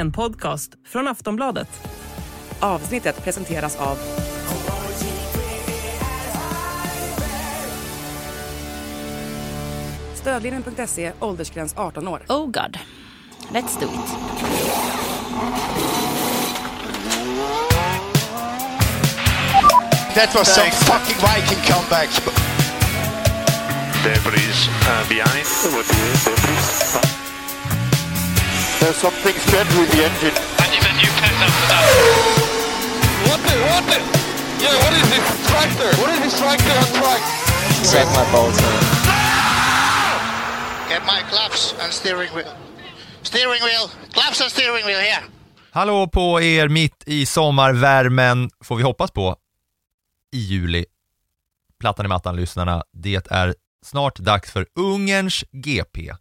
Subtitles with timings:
[0.00, 1.68] En podcast från Aftonbladet.
[2.60, 3.98] Avsnittet presenteras av
[10.14, 12.22] Stödlinjen.se, åldersgräns 18 år.
[12.28, 12.78] Oh god.
[13.50, 13.92] Let's do it.
[20.14, 22.08] That was some fucking Viking comeback.
[24.04, 25.46] Debris uh, behind.
[28.80, 30.34] There's something strange with the engine.
[30.58, 31.84] I need a new test after that.
[33.28, 33.98] What the, what the?
[34.64, 35.90] Yeah, what is this tractor?
[36.00, 37.22] What is this tractor on track?
[37.84, 38.80] Set my bolts on.
[40.88, 42.54] Get my claps and steering wheel.
[43.22, 43.90] Steering wheel.
[44.12, 45.22] Claps and steering wheel here.
[45.72, 49.36] Hallå på er mitt i sommarvärmen, får vi hoppas på,
[50.32, 50.84] i juli.
[51.80, 52.82] Plattan i mattan-lyssnarna.
[52.92, 56.12] Det är snart dags för Ungerns GP.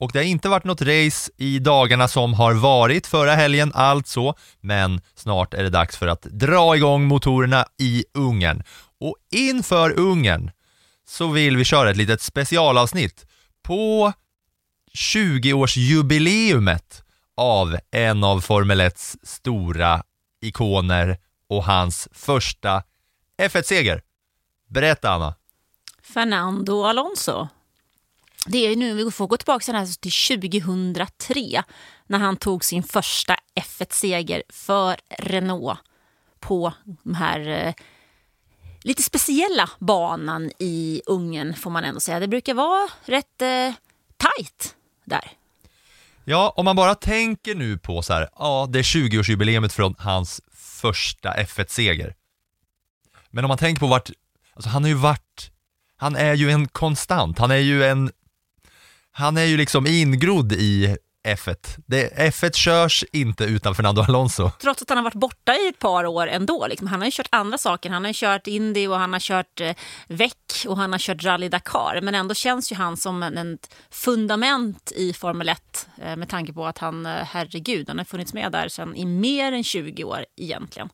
[0.00, 4.34] Och det har inte varit något race i dagarna som har varit förra helgen alltså,
[4.60, 8.62] men snart är det dags för att dra igång motorerna i Ungern.
[9.00, 10.50] Och inför Ungern
[11.08, 13.26] så vill vi köra ett litet specialavsnitt
[13.62, 14.12] på
[14.94, 17.02] 20-årsjubileumet
[17.36, 20.02] av en av Formel 1s stora
[20.40, 21.18] ikoner
[21.48, 22.82] och hans första
[23.42, 24.02] F1-seger.
[24.68, 25.34] Berätta Anna.
[26.02, 27.48] Fernando Alonso.
[28.46, 31.62] Det är nu, vi får gå tillbaka till 2003
[32.06, 35.78] när han tog sin första F1-seger för Renault
[36.40, 36.72] på
[37.02, 37.74] de här eh,
[38.82, 42.20] lite speciella banan i Ungern får man ändå säga.
[42.20, 43.72] Det brukar vara rätt eh,
[44.16, 45.30] tajt där.
[46.24, 50.40] Ja, om man bara tänker nu på så här, ja det är 20-årsjubileumet från hans
[50.52, 52.14] första F1-seger.
[53.30, 54.10] Men om man tänker på vart,
[54.54, 55.50] alltså han har ju varit,
[55.96, 58.10] han är ju en konstant, han är ju en,
[59.18, 61.56] han är ju liksom ingrodd i F1.
[61.86, 64.50] Det, F1 körs inte utan Fernando Alonso.
[64.60, 66.66] Trots att han har varit borta i ett par år ändå.
[66.66, 66.86] Liksom.
[66.86, 67.90] Han har ju kört andra saker.
[67.90, 69.74] Han har ju kört Indy och han har kört eh,
[70.08, 72.00] VEC och han har kört Rally Dakar.
[72.02, 73.58] Men ändå känns ju han som en, en
[73.90, 78.34] fundament i Formel 1 eh, med tanke på att han, eh, herregud, han har funnits
[78.34, 80.88] med där sedan i mer än 20 år egentligen.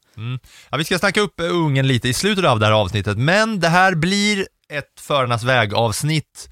[0.71, 3.61] Ja, vi ska snacka upp eh, Ungern lite i slutet av det här avsnittet, men
[3.61, 6.49] det här blir ett Förarnas väg-avsnitt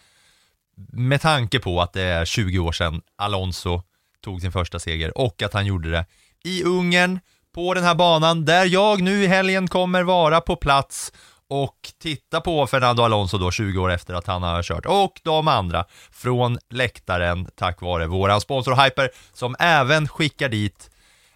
[0.88, 3.82] med tanke på att det är 20 år sedan Alonso
[4.24, 6.06] tog sin första seger och att han gjorde det
[6.44, 7.20] i Ungern
[7.54, 11.12] på den här banan där jag nu i helgen kommer vara på plats
[11.48, 15.48] och titta på Fernando Alonso då 20 år efter att han har kört och de
[15.48, 20.90] andra från läktaren tack vare våran sponsor Hyper som även skickar dit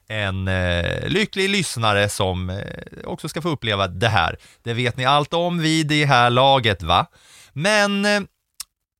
[0.09, 2.59] en eh, lycklig lyssnare som eh,
[3.05, 4.37] också ska få uppleva det här.
[4.63, 7.07] Det vet ni allt om vid det här laget va?
[7.53, 8.21] Men eh,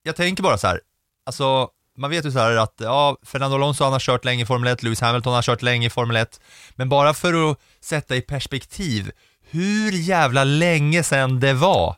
[0.07, 0.81] jag tänker bara så här,
[1.27, 4.47] alltså man vet ju så här att ja, Fernando Alonso han har kört länge i
[4.47, 6.41] Formel 1, Lewis Hamilton har kört länge i Formel 1,
[6.75, 9.11] men bara för att sätta i perspektiv
[9.51, 11.97] hur jävla länge sedan det var.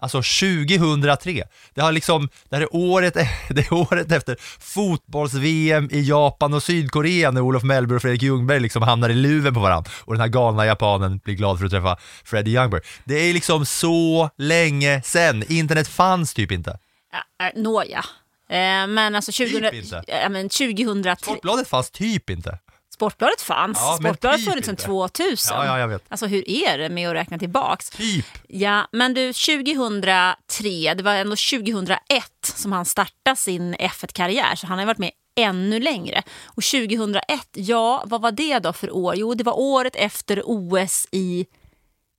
[0.00, 1.44] Alltså 2003.
[1.74, 6.54] Det har liksom, det här är året, e- det är året efter fotbolls-VM i Japan
[6.54, 10.14] och Sydkorea när Olof Mellberg och Fredrik Ljungberg liksom hamnar i luven på varandra och
[10.14, 12.80] den här galna japanen blir glad för att träffa Freddie Youngberg.
[13.04, 15.44] Det är liksom så länge sedan.
[15.48, 16.78] Internet fanns typ inte.
[17.12, 18.04] Ja, Nåja.
[18.48, 20.02] Eh, men alltså 2000, Typ inte.
[20.06, 22.58] ja, men 2003, Sportbladet fanns typ inte.
[22.94, 23.78] Sportbladet fanns.
[23.80, 24.84] Ja, Sportbladet typ funnits sedan inte.
[24.84, 25.56] 2000.
[25.56, 26.02] Ja, ja, jag vet.
[26.08, 27.90] Alltså hur är det med att räkna tillbaks?
[27.90, 28.26] Typ.
[28.48, 31.98] Ja, men du 2003, det var ändå 2001
[32.42, 36.22] som han startade sin F1-karriär, så han har varit med ännu längre.
[36.44, 39.14] Och 2001, ja, vad var det då för år?
[39.16, 41.46] Jo, det var året efter OS i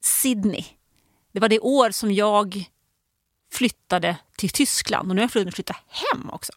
[0.04, 0.64] Sydney.
[1.34, 2.66] Det var det år som jag
[3.54, 6.54] flyttade till Tyskland och nu har jag hunnit flytta hem också.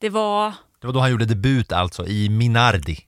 [0.00, 2.98] Det var Det var då han gjorde debut alltså i Minardi.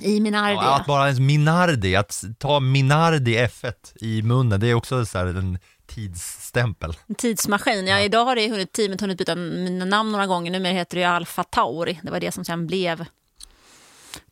[0.00, 0.54] i Minardi.
[0.54, 5.18] Ja, att bara ens Minardi, att ta Minardi F1 i munnen, det är också så
[5.18, 6.96] här en tidsstämpel.
[7.06, 7.86] En tidsmaskin.
[7.86, 10.50] Ja, Idag har det hunnit, teamet hunnit byta mina namn några gånger.
[10.50, 12.00] Numera heter det ju Alfa Tauri.
[12.02, 13.04] Det var det som sen blev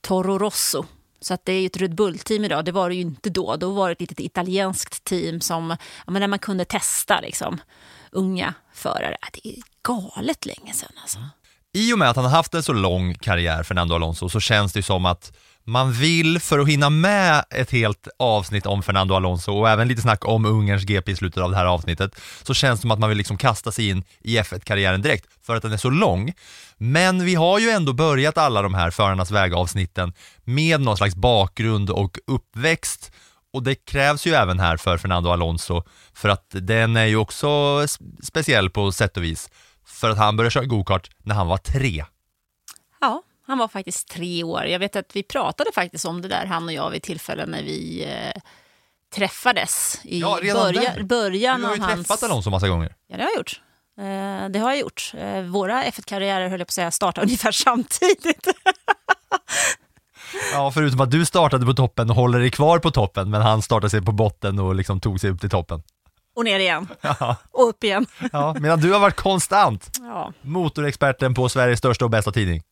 [0.00, 0.85] Toro Rosso.
[1.21, 2.65] Så att det är ju ett Red Bull-team idag.
[2.65, 3.57] Det var det ju inte då.
[3.57, 5.77] Då var det ett litet italienskt team som,
[6.07, 7.61] ja, men där man kunde testa liksom,
[8.11, 9.17] unga förare.
[9.33, 11.19] Det är galet länge sedan alltså.
[11.73, 14.73] I och med att han har haft en så lång karriär, Fernando Alonso, så känns
[14.73, 15.37] det som att
[15.67, 20.03] man vill, för att hinna med ett helt avsnitt om Fernando Alonso och även lite
[20.03, 22.99] snack om Ungerns GP i slutet av det här avsnittet, så känns det som att
[22.99, 26.33] man vill liksom kasta sig in i F1-karriären direkt, för att den är så lång.
[26.77, 30.13] Men vi har ju ändå börjat alla de här Förarnas väg-avsnitten
[30.45, 33.13] med någon slags bakgrund och uppväxt
[33.57, 35.83] och det krävs ju även här för Fernando Alonso,
[36.15, 37.83] för att den är ju också
[38.23, 39.51] speciell på sätt och vis,
[39.87, 42.05] för att han började köra gokart när han var tre.
[43.46, 44.64] Han var faktiskt tre år.
[44.64, 47.62] Jag vet att vi pratade faktiskt om det där, han och jag, vid tillfällen när
[47.62, 48.40] vi eh,
[49.14, 52.94] träffades i Ja, redan börja, början Du har ju träffat Alonso massa gånger.
[53.08, 53.60] Ja, det har jag gjort.
[53.98, 55.12] Eh, det har jag gjort.
[55.19, 58.48] Eh, våra F1-karriärer, höll jag på att säga, startade ungefär samtidigt.
[60.52, 63.62] Ja, förutom att du startade på toppen och håller dig kvar på toppen, men han
[63.62, 65.82] startade sig på botten och liksom tog sig upp till toppen.
[66.37, 66.88] och ner igen.
[67.00, 68.06] Ja, Och upp igen.
[68.32, 69.90] ja, medan du har varit konstant.
[70.00, 70.32] Ja.
[70.40, 72.62] Motorexperten på Sveriges största och bästa tidning.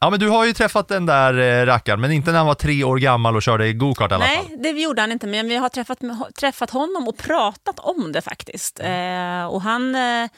[0.00, 2.54] Ja, men du har ju träffat den där eh, rackaren, men inte när han var
[2.54, 4.44] tre år gammal och körde go-kart i alla fall.
[4.48, 5.98] Nej, det gjorde han inte, men vi har träffat,
[6.40, 8.80] träffat honom och pratat om det faktiskt.
[8.80, 10.30] Eh, och han eh,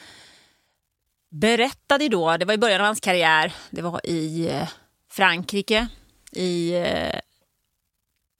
[1.31, 4.69] berättade då, det var i början av hans karriär, det var i eh,
[5.11, 5.87] Frankrike,
[6.31, 7.19] i eh,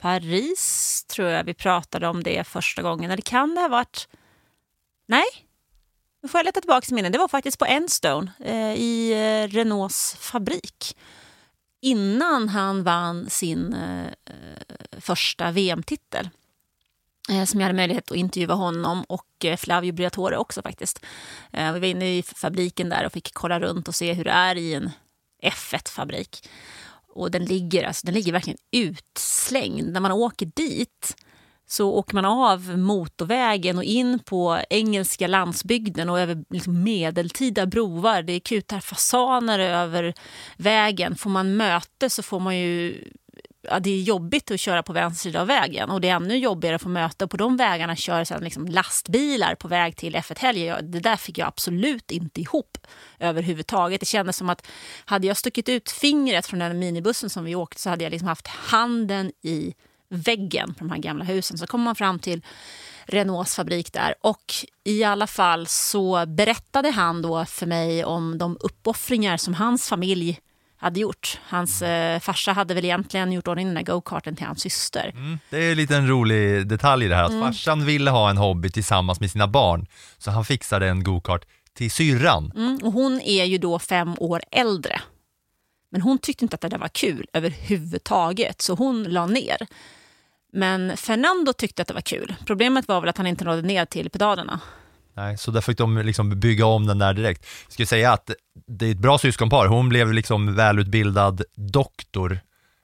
[0.01, 3.11] Paris tror jag vi pratade om det första gången.
[3.11, 4.07] Eller kan det ha varit...
[5.07, 5.25] Nej,
[6.23, 7.13] nu får jag leta tillbaka i minnet.
[7.13, 10.97] Det var faktiskt på Enstone eh, i eh, Renaults fabrik
[11.81, 14.11] innan han vann sin eh,
[14.99, 16.29] första VM-titel.
[17.29, 21.05] Eh, som jag hade möjlighet att intervjua honom och eh, Flavio Briatore också faktiskt.
[21.53, 24.31] Eh, vi var inne i fabriken där och fick kolla runt och se hur det
[24.31, 24.91] är i en
[25.43, 26.49] F1-fabrik.
[27.13, 29.93] Och den ligger, alltså, den ligger verkligen utslängd.
[29.93, 31.15] När man åker dit
[31.71, 38.21] så åker man av motorvägen och in på engelska landsbygden och över liksom medeltida broar.
[38.21, 40.13] Det kutar fasaner över
[40.57, 41.15] vägen.
[41.15, 43.03] Får man möte så får man ju...
[43.61, 46.37] Ja, det är jobbigt att köra på vänster sida av vägen och det är ännu
[46.37, 47.27] jobbigare att få möte.
[47.27, 50.81] På de vägarna kör sedan liksom lastbilar på väg till F1-helger.
[50.81, 52.77] Det där fick jag absolut inte ihop
[53.19, 53.99] överhuvudtaget.
[53.99, 54.67] Det kändes som att
[55.05, 58.27] hade jag stuckit ut fingret från den minibussen som vi åkte så hade jag liksom
[58.27, 59.73] haft handen i
[60.11, 61.57] väggen på de här gamla husen.
[61.57, 62.41] Så kommer man fram till
[63.05, 64.53] Renaults fabrik där och
[64.83, 70.39] i alla fall så berättade han då för mig om de uppoffringar som hans familj
[70.77, 71.39] hade gjort.
[71.43, 75.11] Hans eh, farsa hade väl egentligen gjort ordning den där go-karten till hans syster.
[75.15, 78.37] Mm, det är en liten rolig detalj i det här, att farsan ville ha en
[78.37, 79.87] hobby tillsammans med sina barn,
[80.17, 82.51] så han fixade en go-kart till syrran.
[82.55, 85.01] Mm, och hon är ju då fem år äldre.
[85.91, 89.67] Men hon tyckte inte att det där var kul överhuvudtaget, så hon la ner.
[90.53, 92.35] Men Fernando tyckte att det var kul.
[92.45, 94.59] Problemet var väl att han inte nådde ner till pedalerna.
[95.13, 97.45] Nej, så där fick de liksom bygga om den där direkt.
[97.65, 98.31] Jag skulle säga att
[98.67, 99.67] det är ett bra syskonpar.
[99.67, 102.39] Hon blev liksom välutbildad doktor,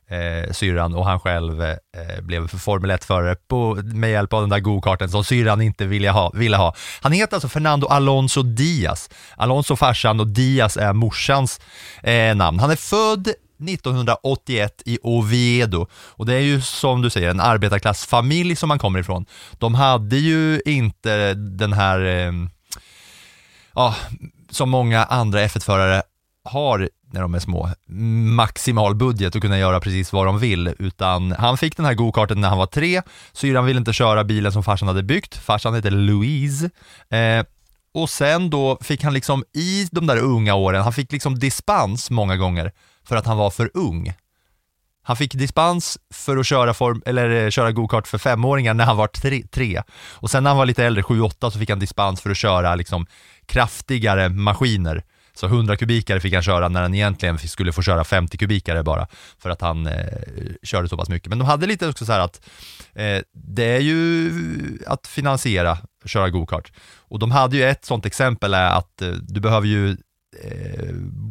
[0.09, 1.77] eh, syrran, och han själv eh,
[2.21, 3.35] blev Formel 1-förare
[3.83, 6.75] med hjälp av den där go-karten som syrran inte ville ha, ville ha.
[7.01, 9.09] Han heter alltså Fernando Alonso Diaz.
[9.35, 11.61] Alonso farsan och Diaz är morsans
[12.03, 12.59] eh, namn.
[12.59, 15.87] Han är född 1981 i Oviedo.
[15.93, 19.25] Och det är ju som du säger en arbetarklassfamilj som han kommer ifrån.
[19.51, 22.31] De hade ju inte den här eh,
[23.73, 23.95] ja,
[24.49, 26.01] som många andra F1-förare
[26.43, 27.69] har när de är små,
[28.35, 32.41] maximal budget och kunna göra precis vad de vill, utan han fick den här go-karten
[32.41, 33.01] när han var tre,
[33.33, 36.69] syrran ville inte köra bilen som farsan hade byggt, farsan heter Louise,
[37.09, 37.45] eh,
[37.93, 42.09] och sen då fick han liksom i de där unga åren, han fick liksom dispens
[42.09, 42.71] många gånger
[43.07, 44.13] för att han var för ung.
[45.03, 48.97] Han fick dispens för att köra, form, eller, eh, köra go-kart för femåringar när han
[48.97, 49.81] var tre, tre.
[50.13, 52.75] Och sen när han var lite äldre, 7-8, så fick han dispens för att köra
[52.75, 53.05] liksom
[53.45, 55.03] kraftigare maskiner.
[55.33, 59.07] Så 100 kubikare fick han köra när han egentligen skulle få köra 50 kubikare bara,
[59.39, 60.05] för att han eh,
[60.63, 61.29] körde så pass mycket.
[61.29, 62.41] Men de hade lite också så här att
[62.93, 64.31] eh, det är ju
[64.87, 66.71] att finansiera, köra go-kart.
[66.97, 69.97] Och de hade ju ett sånt exempel är att eh, du behöver ju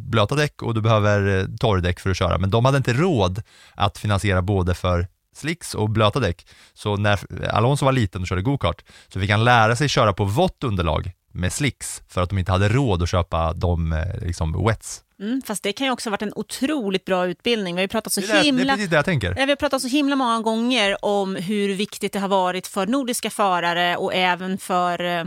[0.09, 3.41] blöta däck och du behöver eh, torrdäck för att köra, men de hade inte råd
[3.75, 6.47] att finansiera både för slicks och blöta däck.
[6.73, 10.23] Så när Alonso var liten och körde go-kart så fick han lära sig köra på
[10.23, 14.65] vått underlag med slicks för att de inte hade råd att köpa de eh, liksom
[14.65, 15.03] wets.
[15.19, 17.75] Mm, fast det kan ju också ha varit en otroligt bra utbildning.
[17.75, 18.75] Vi har pratat så Det är, det, det är himla...
[18.75, 19.33] det jag tänker.
[19.33, 23.29] Vi har pratat så himla många gånger om hur viktigt det har varit för nordiska
[23.29, 25.25] förare och även för eh,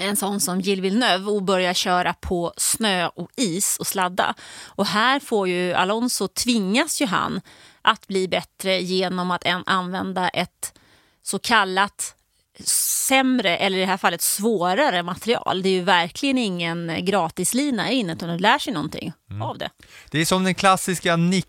[0.00, 4.34] en sån som Gilles Villeneuve att börja köra på snö och is och sladda.
[4.66, 7.40] Och här får ju Alonso, tvingas ju han
[7.82, 10.72] att bli bättre genom att en, använda ett
[11.22, 12.14] så kallat
[12.64, 15.62] sämre, eller i det här fallet svårare material.
[15.62, 19.70] Det är ju verkligen ingen gratislina in utan du lär sig någonting av det.
[20.10, 21.46] Det är som den klassiska nick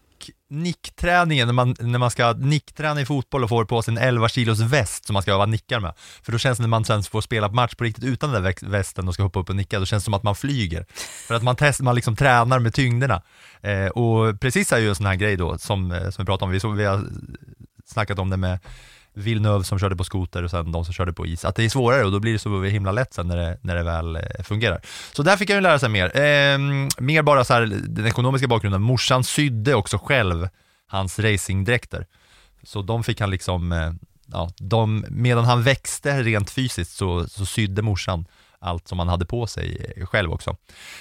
[0.52, 4.30] nickträningen när man, när man ska nickträna i fotboll och får på sig en 11
[4.30, 5.94] kilos väst som man ska öva nickar med.
[6.24, 8.70] För då känns det när man sen får spela match på riktigt utan den där
[8.70, 10.86] västen och ska hoppa upp och nicka, då känns det som att man flyger.
[11.28, 13.22] För att man, test, man liksom tränar med tyngderna.
[13.62, 16.46] Eh, och precis är ju en sån här grej då som, eh, som vi pratade
[16.46, 17.06] om, vi, så, vi har
[17.86, 18.60] snackat om det med
[19.14, 21.70] Villeneuve som körde på skoter och sen de som körde på is, att det är
[21.70, 24.22] svårare och då blir det så himla lätt sen när det, när det väl eh,
[24.44, 24.82] fungerar.
[25.14, 26.18] Så där fick jag ju lära sig mer.
[26.18, 26.58] Eh,
[26.98, 30.50] mer bara så här, den ekonomiska bakgrunden, morsan sydde också själv
[30.88, 32.06] hans racingdräkter.
[32.64, 33.92] Så de fick han liksom, eh,
[34.26, 38.26] ja, de, medan han växte rent fysiskt så, så sydde morsan
[38.60, 40.58] allt som han hade på sig eh, själv också.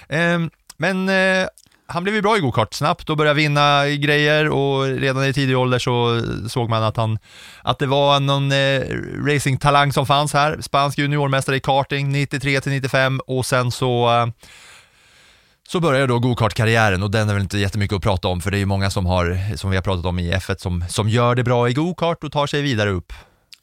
[0.08, 0.38] Eh,
[0.76, 1.48] men eh,
[1.90, 5.58] han blev ju bra i gokart snabbt och började vinna grejer och redan i tidig
[5.58, 7.18] ålder så såg man att han,
[7.62, 8.80] att det var någon eh,
[9.26, 10.60] racingtalang som fanns här.
[10.60, 14.26] Spansk juniormästare i karting 93 till 95 och sen så eh,
[15.68, 18.56] så började då gokartkarriären och den är väl inte jättemycket att prata om för det
[18.56, 21.34] är ju många som har, som vi har pratat om i F1 som, som gör
[21.34, 23.12] det bra i gokart och tar sig vidare upp.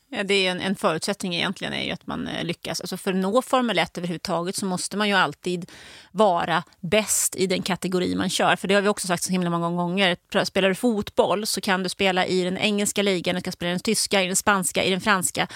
[0.09, 2.81] Ja, det är en, en förutsättning egentligen är ju att man eh, lyckas.
[2.81, 5.71] Alltså för att nå Formel 1 överhuvudtaget så måste man ju alltid
[6.11, 8.55] vara bäst i den kategori man kör.
[8.55, 10.45] För det har vi också sagt så himla många gånger.
[10.45, 13.73] Spelar du fotboll så kan du spela i den engelska ligan, du kan spela i
[13.73, 15.47] den tyska, i den spanska, i den franska.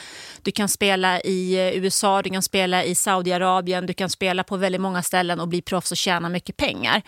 [0.42, 4.58] Du kan spela i eh, USA, du kan spela i Saudiarabien, du kan spela på
[4.58, 7.02] väldigt många ställen och bli proffs och tjäna mycket pengar.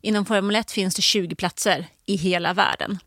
[0.00, 2.98] Inom Formel 1 finns det 20 platser i hela världen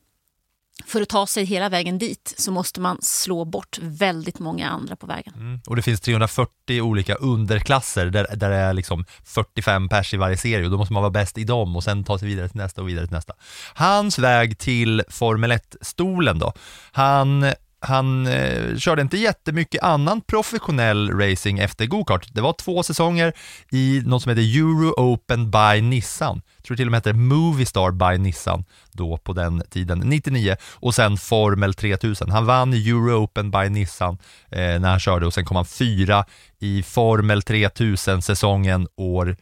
[0.85, 4.95] för att ta sig hela vägen dit så måste man slå bort väldigt många andra
[4.95, 5.33] på vägen.
[5.33, 5.59] Mm.
[5.67, 10.37] Och det finns 340 olika underklasser där, där det är liksom 45 pers i varje
[10.37, 12.57] serie och då måste man vara bäst i dem och sen ta sig vidare till
[12.57, 13.33] nästa och vidare till nästa.
[13.73, 16.53] Hans väg till Formel 1-stolen då.
[16.91, 22.27] Han han eh, körde inte jättemycket annan professionell racing efter gokart.
[22.33, 23.33] Det var två säsonger
[23.71, 26.41] i något som heter Euro Open by Nissan.
[26.57, 30.55] Jag tror det till och med hette Movistar by Nissan då på den tiden, 99
[30.73, 32.31] och sen Formel 3000.
[32.31, 34.17] Han vann Euro Open by Nissan
[34.49, 36.25] eh, när han körde och sen kom han fyra
[36.59, 39.37] i Formel 3000 säsongen år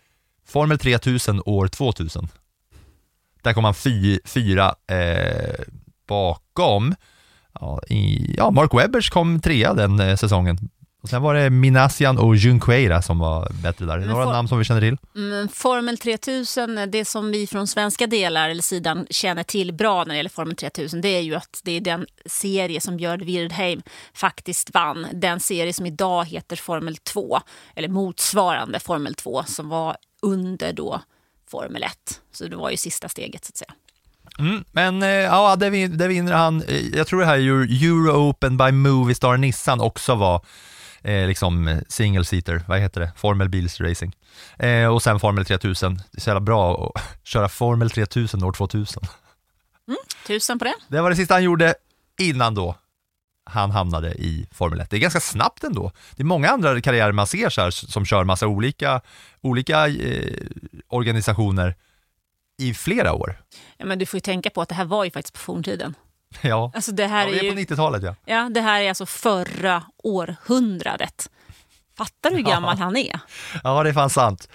[0.47, 2.27] Formel 3000 år 2000.
[3.41, 5.65] Där kom han fy, fyra eh,
[6.07, 6.95] bakom
[7.59, 10.57] ja, i, ja, Mark Webbers kom trea den eh, säsongen.
[11.01, 13.97] Och sen var det Minasian och Junqueira som var bättre där.
[13.97, 14.97] Några for, namn som vi känner till?
[15.15, 20.13] Mm, Formel 3000, det som vi från svenska delar eller sidan känner till bra när
[20.13, 23.81] det gäller Formel 3000, det är ju att det är den serie som Björn Wirdheim
[24.13, 25.07] faktiskt vann.
[25.13, 27.39] Den serie som idag heter Formel 2,
[27.75, 31.01] eller motsvarande Formel 2, som var under då
[31.49, 31.91] Formel 1.
[32.31, 33.73] Så det var ju sista steget så att säga.
[34.39, 36.61] Mm, men eh, ja, det, det vinner han.
[36.61, 40.45] Eh, jag tror det här Euro Open by Movistar Nissan också var
[41.01, 44.15] eh, liksom single seater, vad heter det, Formel Bils Racing.
[44.59, 48.51] Eh, och sen Formel 3000, det är så jävla bra att köra Formel 3000 år
[48.51, 49.03] 2000.
[49.87, 50.73] Mm, tusen på det.
[50.87, 51.75] Det var det sista han gjorde
[52.19, 52.75] innan då
[53.49, 54.89] han hamnade i Formel 1.
[54.89, 55.91] Det är ganska snabbt ändå.
[56.15, 59.01] Det är många andra karriärer man ser så här, som kör massa olika,
[59.41, 60.33] olika eh,
[60.87, 61.75] organisationer
[62.57, 63.41] i flera år.
[63.77, 65.95] Ja, men du får ju tänka på att det här var ju faktiskt på forntiden.
[66.41, 68.15] Ja, alltså det här ja det är, är på 90-talet ja.
[68.25, 71.29] Ja, det här är alltså förra århundradet.
[71.97, 72.83] Fattar du hur gammal ja.
[72.83, 73.19] han är?
[73.63, 74.49] Ja, det är fan sant.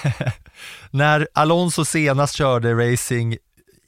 [0.90, 3.36] När Alonso senast körde racing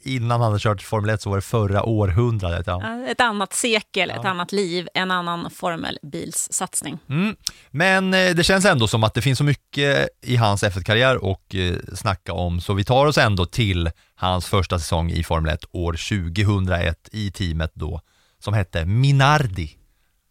[0.02, 2.66] innan han hade kört Formel 1 så var det förra århundradet.
[2.66, 3.06] Ja.
[3.08, 4.20] Ett annat sekel, ja.
[4.20, 6.98] ett annat liv, en annan formelbilssatsning.
[7.08, 7.36] Mm.
[7.70, 11.54] Men eh, det känns ändå som att det finns så mycket i hans F1-karriär och
[11.54, 15.64] eh, snacka om, så vi tar oss ändå till hans första säsong i Formel 1
[15.72, 18.00] år 2001 i teamet då,
[18.38, 19.76] som hette Minardi.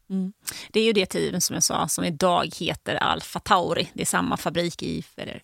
[0.10, 0.34] Mm.
[0.72, 3.90] Det är ju det teamet som jag sa som idag heter Alfa Tauri.
[3.94, 5.42] Det är samma fabrik i, eller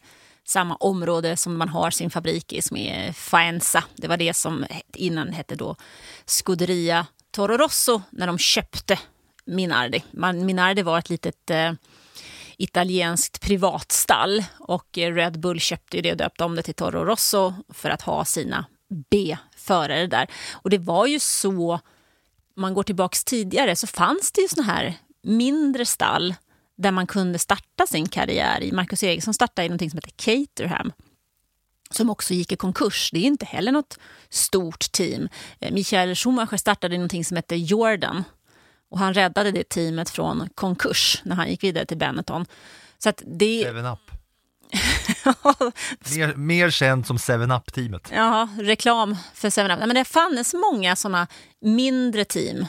[0.50, 3.84] samma område som man har sin fabrik i, som är Faenza.
[3.96, 5.76] Det var det som innan hette då
[6.26, 9.00] Scuderia Toro Rosso när de köpte
[9.46, 10.04] Minardi.
[10.34, 11.72] Minardi var ett litet eh,
[12.58, 17.90] italienskt privatstall och Red Bull köpte det och döpte om det till Toro Rosso för
[17.90, 18.66] att ha sina
[19.10, 20.28] B-förare där.
[20.52, 24.68] Och det var ju så, om man går tillbaks tidigare, så fanns det ju såna
[24.68, 26.36] här mindre stall
[26.78, 28.72] där man kunde starta sin karriär i.
[28.72, 30.92] Marcus Eriksson startade i något som heter Caterham
[31.90, 33.10] som också gick i konkurs.
[33.14, 35.30] Det är inte heller något stort team.
[35.60, 38.24] Eh, Michael Schumacher startade i något som heter Jordan
[38.90, 42.46] och han räddade det teamet från konkurs när han gick vidare till Benetton.
[42.98, 43.64] Så att det...
[43.64, 44.00] Seven Up.
[46.16, 48.12] mer, mer känt som 7-Up-teamet.
[48.14, 49.80] Ja, reklam för 7-Up.
[49.80, 51.28] Men det fanns många sådana
[51.62, 52.66] mindre team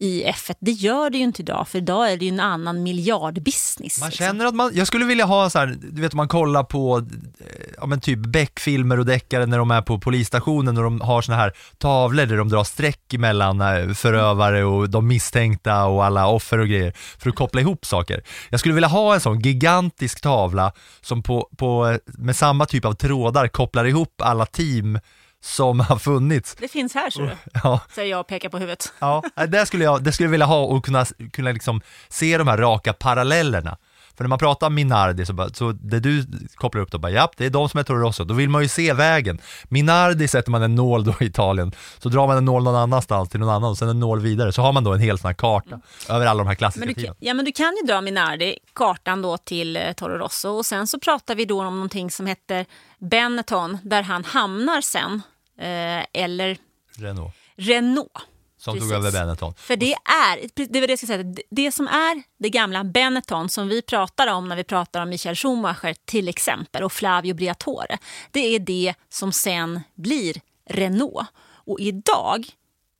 [0.00, 0.56] i F1.
[0.60, 4.00] Det gör det ju inte idag, för idag är det ju en annan miljardbusiness.
[4.00, 4.26] Man liksom.
[4.26, 6.98] känner att man, jag skulle vilja ha så här, du vet om man kollar på,
[6.98, 7.46] eh,
[7.76, 11.38] ja men typ Beck-filmer och deckare när de är på polisstationen och de har såna
[11.38, 16.58] här tavlor där de drar streck mellan eh, förövare och de misstänkta och alla offer
[16.58, 18.22] och grejer för att koppla ihop saker.
[18.50, 22.92] Jag skulle vilja ha en sån gigantisk tavla som på, på, med samma typ av
[22.92, 24.98] trådar kopplar ihop alla team
[25.44, 26.56] som har funnits.
[26.60, 27.36] Det finns här, ser du.
[27.64, 28.92] Ja, Säger jag och pekar på huvudet.
[28.98, 29.22] ja.
[29.48, 32.58] det skulle jag det skulle jag vilja ha och kunna, kunna liksom se de här
[32.58, 33.78] raka parallellerna.
[34.16, 37.12] För när man pratar om Minardi så, bara, så det du kopplar upp då bara,
[37.12, 39.40] japp, det är de som är Toro då vill man ju se vägen.
[39.64, 43.28] Minardi sätter man en nål då i Italien, så drar man en nål någon annanstans
[43.28, 45.28] till någon annan och sen en nål vidare, så har man då en hel sån
[45.28, 48.00] här karta över alla de här klassiska Men du, ja, men du kan ju dra
[48.00, 52.10] Minardi, kartan då till eh, Toro Rosso och sen så pratar vi då om någonting
[52.10, 52.66] som heter
[52.98, 55.22] Benetton där han hamnar sen.
[55.58, 56.58] Eh, eller
[56.96, 58.12] Renault, Renault.
[58.58, 58.90] som Precis.
[58.90, 59.54] tog över Benetton.
[59.54, 62.84] För det är, det var det jag ska säga, det- det som är det gamla
[62.84, 67.34] Benetton som vi pratar om när vi pratar om Michael Schumacher till exempel och Flavio
[67.34, 67.98] Briatore.
[68.30, 71.26] Det är det som sen blir Renault.
[71.66, 72.46] Och idag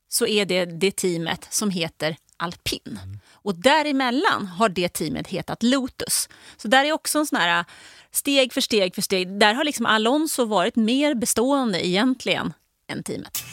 [0.09, 2.99] så är det det teamet som heter Alpin.
[3.45, 6.29] Och däremellan har det teamet hetat Lotus.
[6.57, 7.65] Så där är också en sån här äh,
[8.11, 9.39] steg för steg för steg.
[9.39, 12.53] Där har liksom Alonso varit mer bestående egentligen
[12.91, 13.43] än teamet.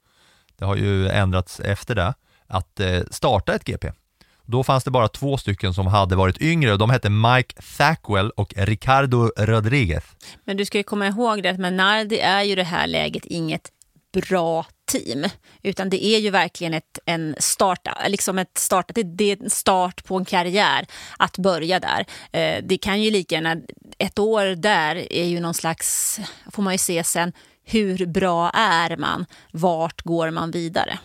[0.56, 2.14] Det har ju ändrats efter det,
[2.47, 3.92] att eh, starta ett GP.
[4.42, 8.30] Då fanns det bara två stycken som hade varit yngre och de hette Mike Thackwell
[8.30, 10.04] och Ricardo Rodriguez.
[10.44, 13.73] Men du ska ju komma ihåg det att Menardi är ju det här läget inget
[14.12, 15.24] bra team.
[15.62, 19.50] Utan det är ju verkligen ett, en start, liksom ett start, det det är en
[19.50, 20.87] start på en karriär
[21.18, 22.06] att börja där.
[22.33, 23.56] Eh, det kan ju lika gärna,
[23.98, 26.20] ett år där är ju någon slags,
[26.52, 27.33] får man ju se sen,
[27.64, 29.26] hur bra är man?
[29.52, 30.98] Vart går man vidare?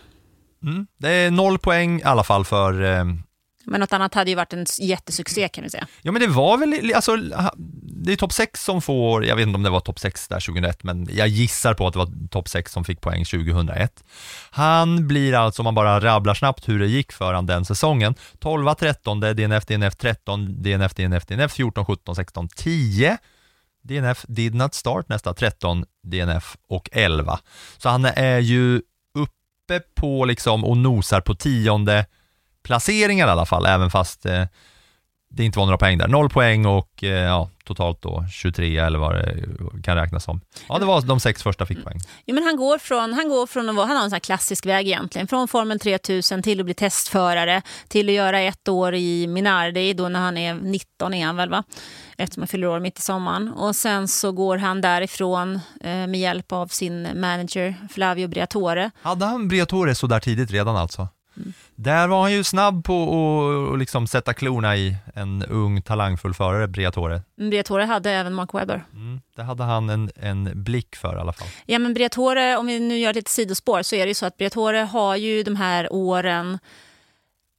[0.62, 0.86] Mm.
[0.98, 3.04] Det är noll poäng i alla fall för eh,
[3.64, 5.86] men något annat hade ju varit en jättesuccé kan vi säga.
[6.02, 7.16] Ja men det var väl, alltså,
[7.82, 10.40] det är topp 6 som får, jag vet inte om det var topp 6 där
[10.40, 14.04] 2001, men jag gissar på att det var topp 6 som fick poäng 2001.
[14.50, 18.14] Han blir alltså, om man bara rabblar snabbt hur det gick för han den säsongen,
[18.38, 23.18] 12, 13, DNF, DNF 13, DNF, DNF, DNF 14, 17, 16, 10.
[23.82, 27.38] DNF did not start nästa 13, DNF och 11.
[27.78, 28.82] Så han är ju
[29.14, 32.06] uppe på liksom och nosar på tionde
[32.64, 34.44] placeringar i alla fall, även fast eh,
[35.36, 36.08] det inte var några poäng där.
[36.08, 39.46] Noll poäng och eh, ja, totalt då 23 eller vad det
[39.82, 40.40] kan räknas som.
[40.68, 41.98] Ja, det var de sex första fick poäng.
[42.26, 44.20] Jo, men han går från, han går från att vara, han har en sån här
[44.20, 48.94] klassisk väg egentligen, från Formel 3000 till att bli testförare, till att göra ett år
[48.94, 51.64] i Minardi, då när han är 19 är han väl va?
[52.18, 53.48] Eftersom han fyller år mitt i sommaren.
[53.48, 58.90] Och sen så går han därifrån eh, med hjälp av sin manager Flavio Briatore.
[59.02, 61.08] Hade han Briatore så där tidigt redan alltså?
[61.74, 66.34] Där var han ju snabb på att och liksom sätta klorna i en ung talangfull
[66.34, 67.22] förare, Briatore.
[67.36, 68.84] Briatore hade även Mark Webber.
[68.92, 71.48] Mm, det hade han en, en blick för i alla fall.
[71.66, 74.36] Ja men Briatore, om vi nu gör lite sidospår, så är det ju så att
[74.36, 76.58] Briatore har ju de här åren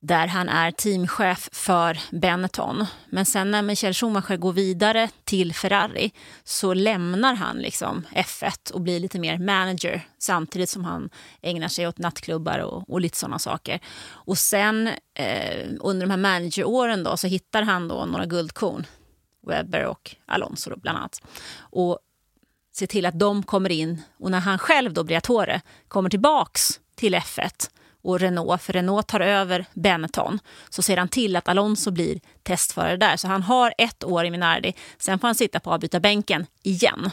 [0.05, 2.85] där han är teamchef för Benetton.
[3.09, 6.11] Men sen när Michael Schumacher går vidare till Ferrari
[6.43, 11.09] så lämnar han liksom F1 och blir lite mer manager samtidigt som han
[11.41, 13.79] ägnar sig åt nattklubbar och, och lite sådana saker.
[14.07, 18.85] Och sen eh, under de här manageråren då så hittar han då några guldkorn,
[19.47, 21.21] Webber och Alonso då, bland annat.
[21.57, 21.99] Och
[22.75, 27.15] ser till att de kommer in och när han själv då, Briatore, kommer tillbaks till
[27.15, 27.69] F1
[28.05, 30.39] och Renault, för Renault tar över Benetton,
[30.69, 33.17] så ser han till att Alonso blir testförare där.
[33.17, 37.09] Så han har ett år i Minardi, sen får han sitta på avbytarbänken igen.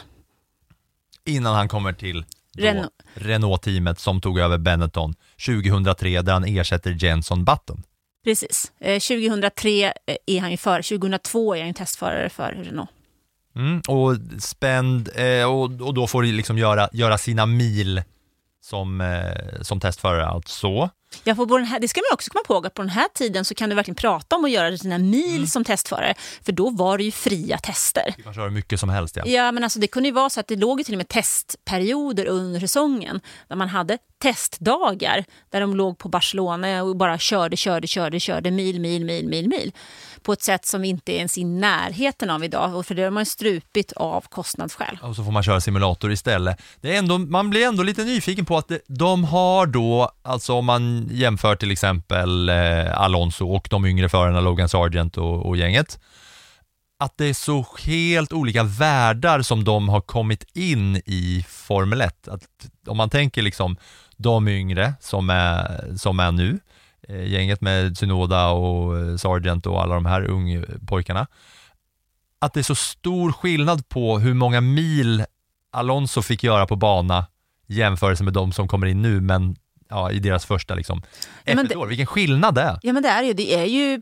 [1.25, 2.25] Innan han kommer till
[2.57, 2.91] Renault.
[3.13, 7.83] Renault-teamet som tog över Benetton 2003 där han ersätter Jenson Button.
[8.23, 8.71] Precis.
[8.79, 9.93] Eh, 2003
[10.25, 12.89] är han ju för, 2002 är han ju testförare för Renault.
[13.55, 18.03] Mm, och spänd, eh, och, och då får liksom göra, göra sina mil
[18.63, 20.89] som, eh, som testförare alltså.
[21.23, 23.45] Ja, på den här, det ska man också komma ihåg att på den här tiden
[23.45, 25.47] så kan du verkligen prata om att göra sina mil Mm.
[25.47, 26.13] som testförare.
[26.45, 28.13] För då var det ju fria tester.
[28.17, 29.23] Du kan köra mycket som helst ja.
[29.25, 32.25] Ja, men alltså det kunde ju vara så att det låg till och med testperioder
[32.25, 37.87] under säsongen där man hade testdagar där de låg på Barcelona och bara körde, körde,
[37.87, 39.71] körde, körde mil, mil, mil, mil, mil
[40.23, 42.75] på ett sätt som vi inte är ens i närheten av idag.
[42.75, 44.97] Och för det har man strupit av kostnadsskäl.
[45.01, 46.61] Och så får man köra simulator istället.
[46.81, 50.53] Det är ändå, man blir ändå lite nyfiken på att det, de har då, alltså
[50.53, 55.57] om man jämför till exempel eh, Alonso och de yngre förarna Logan Sargent och, och
[55.57, 55.99] gänget,
[56.99, 62.27] att det är så helt olika världar som de har kommit in i Formel 1.
[62.27, 62.41] Att
[62.87, 63.77] om man tänker liksom
[64.17, 66.59] de yngre som är, som är nu,
[67.09, 71.27] gänget med Synoda och eh, Sargent och alla de här ungpojkarna,
[72.39, 75.25] att det är så stor skillnad på hur många mil
[75.71, 77.25] Alonso fick göra på bana
[77.67, 79.55] jämförelse med de som kommer in nu, men
[79.89, 81.01] ja, i deras första liksom,
[81.43, 81.87] Ja, men ett det- år.
[81.87, 82.79] Vilken skillnad det är!
[82.83, 84.01] Ja men det är ju, det är ju,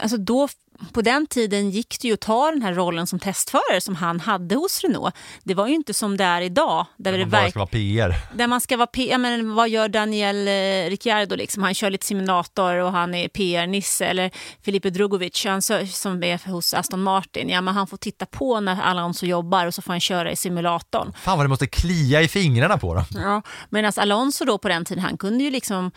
[0.00, 0.48] alltså då,
[0.92, 4.20] på den tiden gick det ju att ta den här rollen som testförare som han
[4.20, 5.14] hade hos Renault.
[5.44, 6.86] Det var ju inte som det är idag.
[6.96, 8.14] Där, det Man bara ska vara PR.
[8.34, 11.62] där man ska vara P- ja, men vad gör Daniel eh, Ricciardo liksom?
[11.62, 14.06] Han kör lite simulator och han är PR-nisse.
[14.06, 14.30] Eller
[14.62, 17.48] Filipe Drugovic han som är hos Aston Martin.
[17.48, 20.36] Ja, men han får titta på när Alonso jobbar och så får han köra i
[20.36, 21.12] simulatorn.
[21.22, 23.04] Fan vad det måste klia i fingrarna på dem.
[23.14, 23.42] Ja.
[23.70, 25.90] Medan Alonso då på den tiden, han kunde ju liksom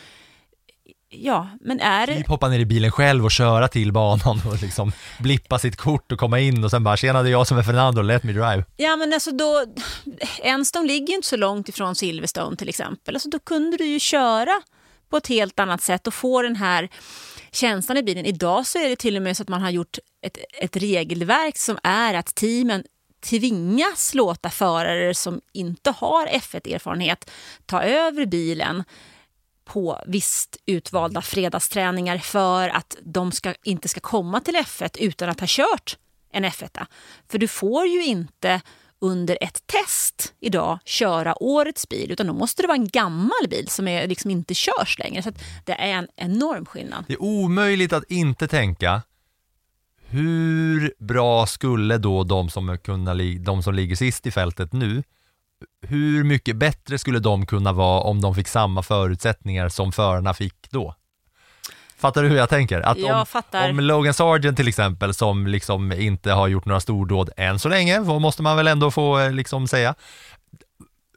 [1.11, 2.15] Ja, men är det...
[2.15, 6.11] Typ hoppa ner i bilen själv och köra till banan och liksom blippa sitt kort
[6.11, 8.31] och komma in och sen bara “tjena det är jag som är Fernando, let me
[8.31, 8.63] drive”.
[8.77, 9.65] Ja men alltså då,
[10.43, 13.15] Enstone ligger ju inte så långt ifrån Silverstone till exempel.
[13.15, 14.61] Alltså då kunde du ju köra
[15.09, 16.89] på ett helt annat sätt och få den här
[17.51, 18.25] känslan i bilen.
[18.25, 21.57] Idag så är det till och med så att man har gjort ett, ett regelverk
[21.57, 22.83] som är att teamen
[23.23, 27.29] tvingas låta förare som inte har F1-erfarenhet
[27.65, 28.83] ta över bilen
[29.69, 35.39] på visst utvalda fredagsträningar för att de ska, inte ska komma till F1 utan att
[35.39, 35.97] ha kört
[36.31, 36.85] en F1.
[37.27, 38.61] För du får ju inte
[39.01, 43.67] under ett test idag köra årets bil utan då måste det vara en gammal bil
[43.67, 45.23] som är, liksom inte körs längre.
[45.23, 47.05] Så att det är en enorm skillnad.
[47.07, 49.01] Det är omöjligt att inte tänka
[50.05, 55.03] hur bra skulle då de som, kunna, de som ligger sist i fältet nu,
[55.81, 60.71] hur mycket bättre skulle de kunna vara om de fick samma förutsättningar som förarna fick
[60.71, 60.95] då?
[61.97, 62.81] Fattar du hur jag tänker?
[62.81, 63.69] Att Jag om, fattar.
[63.69, 67.99] om Logan Sargent till exempel, som liksom inte har gjort några stordåd än så länge,
[67.99, 69.95] vad måste man väl ändå få eh, liksom säga,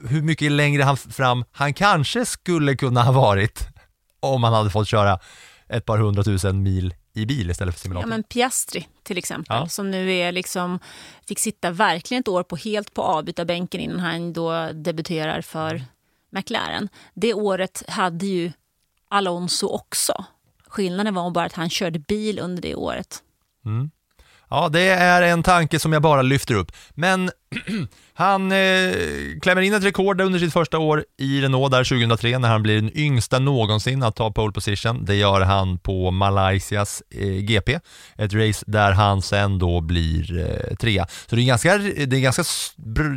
[0.09, 3.69] hur mycket längre han fram han kanske skulle kunna ha varit
[4.21, 5.19] om han hade fått köra
[5.69, 8.09] ett par hundratusen mil i bil istället för Ja, simulator.
[8.09, 9.69] men Piastri till exempel, Ja.
[9.69, 10.79] som nu är liksom,
[11.29, 15.85] fick sitta verkligen ett år på helt på avbytarbänken innan han då debuterar för
[16.31, 16.89] McLaren.
[17.15, 18.53] Det året hade ju
[19.09, 20.25] Alonso också.
[20.67, 23.23] Skillnaden var bara att han körde bil under det året.
[23.65, 23.91] Mm.
[24.51, 26.73] Ja, det är en tanke som jag bara lyfter upp.
[26.91, 27.31] Men
[28.15, 28.93] han eh,
[29.43, 32.81] klämmer in ett rekord under sitt första år i Renault där 2003 när han blir
[32.81, 35.05] den yngsta någonsin att ta pole position.
[35.05, 37.79] Det gör han på Malaysias eh, GP,
[38.17, 41.07] ett race där han sen då blir eh, trea.
[41.27, 42.45] Så det är en ganska, det är en ganska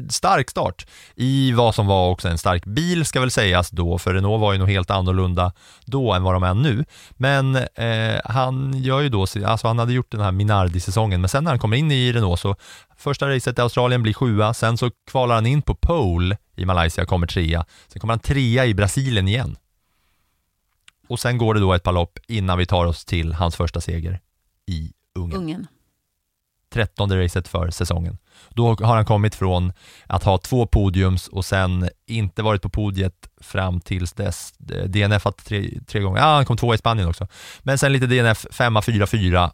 [0.10, 4.14] stark start i vad som var också en stark bil ska väl sägas då, för
[4.14, 5.52] Renault var ju nog helt annorlunda
[5.86, 6.86] då än vad de är nu.
[7.12, 11.44] Men eh, han gör ju då, alltså han hade gjort den här Minardi-säsongen, men sen
[11.44, 12.56] när han kommer in i Renault så
[12.98, 17.06] första racet i Australien blir sjua, sen så kvalar han in på pole i Malaysia,
[17.06, 19.58] kommer trea, sen kommer han trea i Brasilien igen.
[21.08, 23.82] Och sen går det då ett par lopp innan vi tar oss till hans första
[23.82, 24.20] seger
[24.68, 25.42] i Ungern.
[25.42, 25.68] Ungen.
[26.74, 28.18] trettonde racet för säsongen.
[28.50, 29.74] Då har han kommit från
[30.06, 34.54] att ha två podiums och sen inte varit på podiet fram tills dess.
[34.88, 37.28] DNF tre, tre gånger, ja han kom två i Spanien också.
[37.60, 39.52] Men sen lite DNF, femma, fyra, fyra,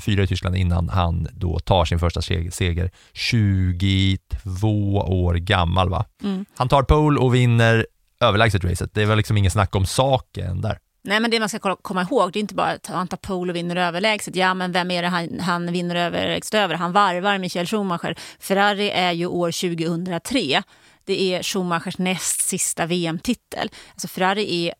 [0.00, 2.90] fyra i Tyskland innan han då tar sin första seg- seger.
[3.12, 6.04] 22 år gammal va?
[6.22, 6.44] Mm.
[6.56, 7.86] Han tar pole och vinner
[8.20, 8.94] överlägset racet.
[8.94, 10.78] Det är väl liksom ingen snack om saken där.
[11.02, 13.52] Nej, men det man ska komma ihåg, det är inte bara att han tar pole
[13.52, 14.36] och vinner överlägset.
[14.36, 16.74] Ja, men vem är det han, han vinner överlägset över?
[16.74, 18.18] Han varvar Michael Schumacher.
[18.38, 20.62] Ferrari är ju år 2003.
[21.04, 23.70] Det är Schumachers näst sista VM-titel.
[23.92, 24.74] Alltså Ferrari är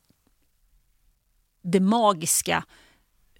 [1.63, 2.65] det magiska,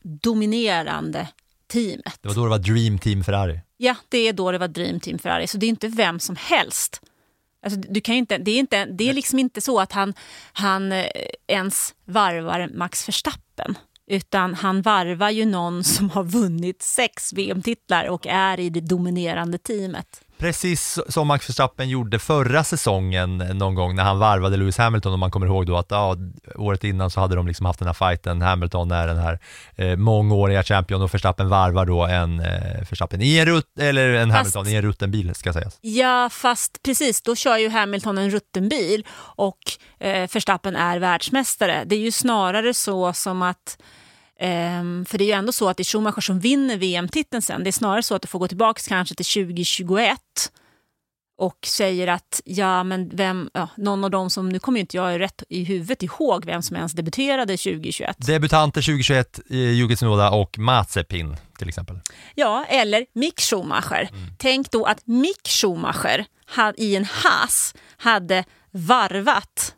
[0.03, 1.29] dominerande
[1.69, 2.19] teamet.
[2.21, 3.61] Det var då det var Dream Team Ferrari.
[3.77, 5.47] Ja, det är då det var Dream Team Ferrari.
[5.47, 7.01] Så det är inte vem som helst.
[7.63, 10.15] Alltså, du kan inte, det, är inte, det är liksom inte så att han,
[10.53, 11.07] han eh,
[11.47, 13.79] ens varvar Max Verstappen.
[14.07, 19.59] Utan han varvar ju någon som har vunnit sex VM-titlar och är i det dominerande
[19.59, 20.21] teamet.
[20.39, 25.21] Precis som Max Verstappen gjorde förra säsongen någon gång när han varvade Lewis Hamilton om
[25.21, 26.17] man kommer ihåg då att ja,
[26.55, 29.39] året innan så hade de liksom haft den här fighten, Hamilton är den här
[29.77, 34.31] eh, mångåriga champion och Verstappen varvar då en eh, Verstappen i en rutt, eller en
[34.31, 35.79] Fast- Hamilton i en rutten bil ska sägas.
[35.81, 39.59] Ja, fast precis, då kör ju Hamilton en rutten bil och
[39.99, 41.83] eh, Verstappen är världsmästare.
[41.87, 43.79] Det är ju snarare så som att
[44.41, 47.65] ehm, för det är ju ändå så att det är Schumacher som vinner VM-titeln sen.
[47.65, 50.21] Det är snarare så att du får gå tillbaka kanske till 2021
[51.39, 54.97] och säger att ja, men vem, ja, någon av dem som, nu kommer ju inte
[54.97, 58.17] jag rätt i huvudet ihåg vem som ens debuterade 2021.
[58.19, 62.01] Debutanter 2021, eh, Yuki Tsunoda och Mazepin till exempel.
[62.35, 64.09] Ja, eller Mick Schumacher.
[64.39, 69.75] Tänk då att Mick Schumacher had, i en Haas hade varvat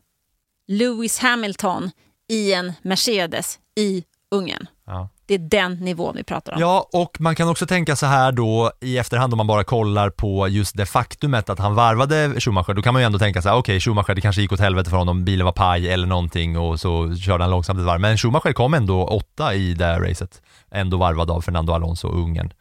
[0.68, 1.90] Lewis Hamilton
[2.28, 4.66] i en Mercedes i Ungern.
[4.86, 5.08] Ja.
[5.26, 6.60] Det är den nivån vi pratar om.
[6.60, 10.10] Ja, och man kan också tänka så här då i efterhand om man bara kollar
[10.10, 13.48] på just det faktumet att han varvade Schumacher, då kan man ju ändå tänka så
[13.48, 16.58] här, okej Schumacher, det kanske gick åt helvete för honom, bilen var paj eller någonting
[16.58, 18.00] och så körde han långsamt ett varv.
[18.00, 22.18] Men Schumacher kom ändå åtta i det här racet, ändå varvad av Fernando Alonso och
[22.18, 22.52] Ungern.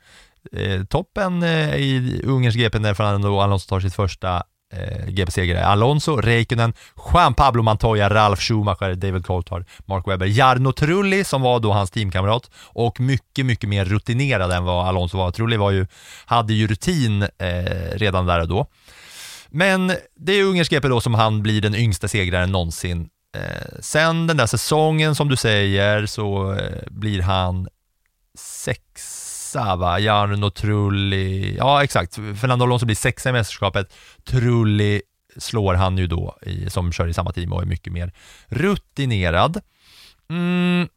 [0.51, 5.63] Eh, toppen eh, i Ungerns GP när Fernando Alonso tar sitt första eh, GP-segrare är
[5.63, 6.73] Alonso, Räikkönen,
[7.13, 11.91] Juan Pablo Montoya, Ralf Schumacher, David Coulthard, Mark Webber, Jarno Trulli som var då hans
[11.91, 15.31] teamkamrat och mycket, mycket mer rutinerad än vad Alonso var.
[15.31, 15.87] Trulli var ju,
[16.25, 18.67] hade ju rutin eh, redan där och då.
[19.49, 23.09] Men det är Ungerns GP då som han blir den yngsta segraren någonsin.
[23.37, 27.67] Eh, sen den där säsongen som du säger så eh, blir han
[29.47, 33.93] sexa va, Jarno Trulli, ja exakt, Fernando Alonso blir sexa i mästerskapet,
[34.25, 35.01] Trulli
[35.37, 38.13] slår han ju då i, som kör i samma team och är mycket mer
[38.47, 39.61] rutinerad.
[40.29, 40.87] Mm.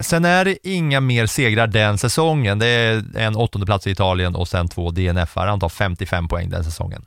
[0.00, 2.58] Sen är det inga mer segrar den säsongen.
[2.58, 5.46] Det är en åttonde plats i Italien och sen två DNF-ar.
[5.46, 7.04] Han tar 55 poäng den säsongen.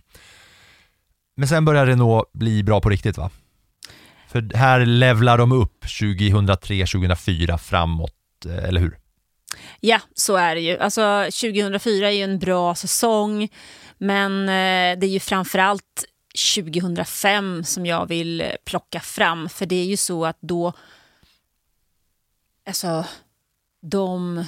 [1.37, 3.29] Men sen börjar Renault bli bra på riktigt va?
[4.27, 9.00] För här levlar de upp 2003-2004 framåt, eh, eller hur?
[9.83, 10.77] Ja, så är det ju.
[10.77, 13.49] Alltså, 2004 är ju en bra säsong,
[13.97, 16.05] men eh, det är ju framförallt
[16.55, 19.49] 2005 som jag vill plocka fram.
[19.49, 20.73] För det är ju så att då...
[22.65, 23.05] Alltså,
[23.81, 24.45] de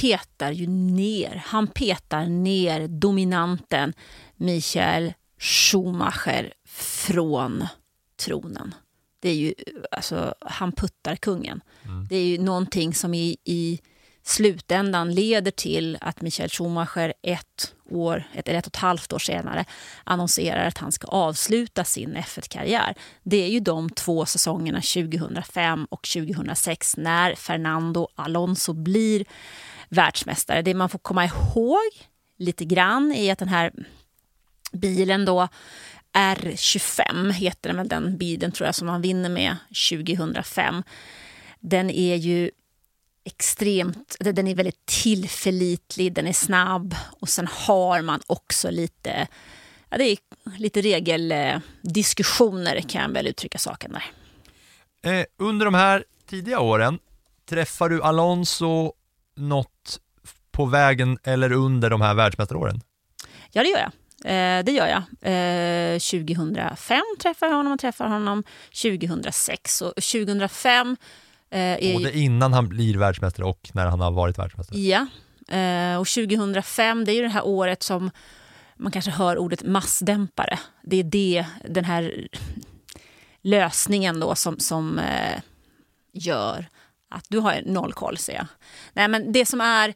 [0.00, 1.42] petar ju ner.
[1.46, 3.92] Han petar ner dominanten
[4.36, 7.66] Michael Schumacher från
[8.16, 8.74] tronen.
[9.20, 9.54] Det är ju,
[9.90, 11.60] alltså, han puttar kungen.
[12.08, 13.80] Det är ju någonting som i, i
[14.28, 19.18] slutändan leder till att Michael Schumacher ett år, ett eller ett och ett halvt år
[19.18, 19.64] senare
[20.04, 22.94] annonserar att han ska avsluta sin F1-karriär.
[23.22, 29.24] Det är ju de två säsongerna 2005 och 2006 när Fernando Alonso blir
[29.88, 30.62] världsmästare.
[30.62, 31.90] Det man får komma ihåg
[32.36, 33.72] lite grann är att den här
[34.72, 35.48] bilen då
[36.12, 39.56] R25 heter den väl den bilen tror jag som han vinner med
[39.90, 40.82] 2005.
[41.60, 42.50] Den är ju
[43.28, 49.28] extremt, den är väldigt tillförlitlig, den är snabb och sen har man också lite,
[49.90, 50.18] ja, det är
[50.58, 54.04] lite regeldiskussioner kan jag väl uttrycka saken där.
[55.12, 56.98] Eh, under de här tidiga åren,
[57.48, 58.92] träffar du Alonso
[59.36, 60.00] något
[60.50, 62.80] på vägen eller under de här världsmästaråren?
[63.52, 63.92] Ja, det gör jag.
[64.24, 65.02] Eh, det gör jag.
[65.22, 68.44] Eh, 2005 träffade jag honom och träffade honom
[68.82, 69.82] 2006.
[69.82, 70.96] Och 2005
[71.50, 74.78] eh, ju- Både innan han blir världsmästare och när han har varit världsmästare.
[74.78, 75.06] Ja,
[75.56, 78.10] eh, och 2005 det är ju det här året som
[78.76, 80.58] man kanske hör ordet massdämpare.
[80.82, 82.28] Det är det, den här
[83.42, 85.40] lösningen då som, som eh,
[86.12, 86.66] gör
[87.10, 88.46] att du har noll koll, säger jag.
[88.92, 89.94] Nej, men det som är...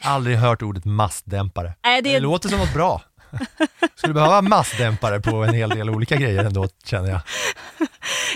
[0.00, 1.72] Aldrig hört ordet massdämpare.
[1.84, 3.02] Nej, det- det låter som något bra.
[3.94, 7.20] Skulle behöva massdämpare på en hel del olika grejer ändå, känner jag.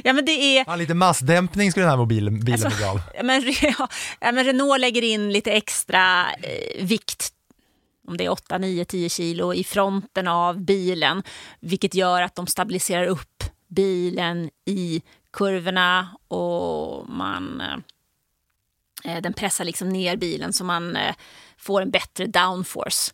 [0.05, 0.65] Ja, men det är...
[0.67, 3.01] Ja, lite massdämpning skulle den här mobilen, bilen Alltså, bli av.
[3.15, 3.89] Ja, men, ja,
[4.21, 7.31] ja, men Renault lägger in lite extra eh, vikt,
[8.09, 11.23] om det är 8, 9, 10 kilo, i fronten av bilen.
[11.61, 15.03] Vilket gör att de stabiliserar upp bilen i
[15.33, 17.63] kurvorna och man,
[19.05, 21.15] eh, den pressar liksom ner bilen så man eh,
[21.59, 23.13] får en bättre downforce.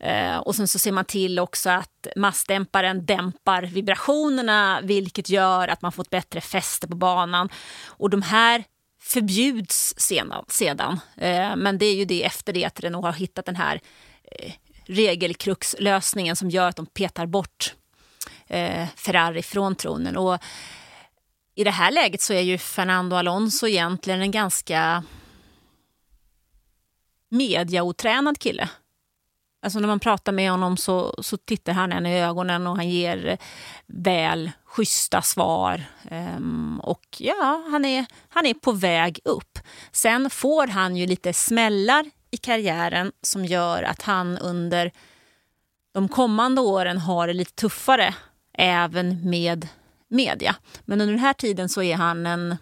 [0.00, 5.82] Eh, och sen så ser man till också att massdämparen dämpar vibrationerna vilket gör att
[5.82, 7.48] man får ett bättre fäste på banan.
[7.86, 8.64] Och de här
[9.00, 10.44] förbjuds sedan.
[10.48, 11.00] sedan.
[11.16, 13.80] Eh, men det är ju det efter det att Renault har hittat den här
[14.24, 14.52] eh,
[14.86, 17.74] regelkruxlösningen som gör att de petar bort
[18.46, 20.16] eh, Ferrari från tronen.
[20.16, 20.38] Och
[21.54, 25.04] I det här läget så är ju Fernando Alonso egentligen en ganska
[27.28, 28.68] mediaotränad kille.
[29.66, 32.88] Alltså när man pratar med honom så, så tittar han en i ögonen och han
[32.88, 33.38] ger
[33.86, 35.84] väl schyssta svar.
[36.10, 39.58] Ehm, och ja, han är, han är på väg upp.
[39.92, 44.92] Sen får han ju lite smällar i karriären som gör att han under
[45.92, 48.14] de kommande åren har det lite tuffare
[48.58, 49.68] även med
[50.08, 50.56] media.
[50.84, 52.56] Men under den här tiden så är han en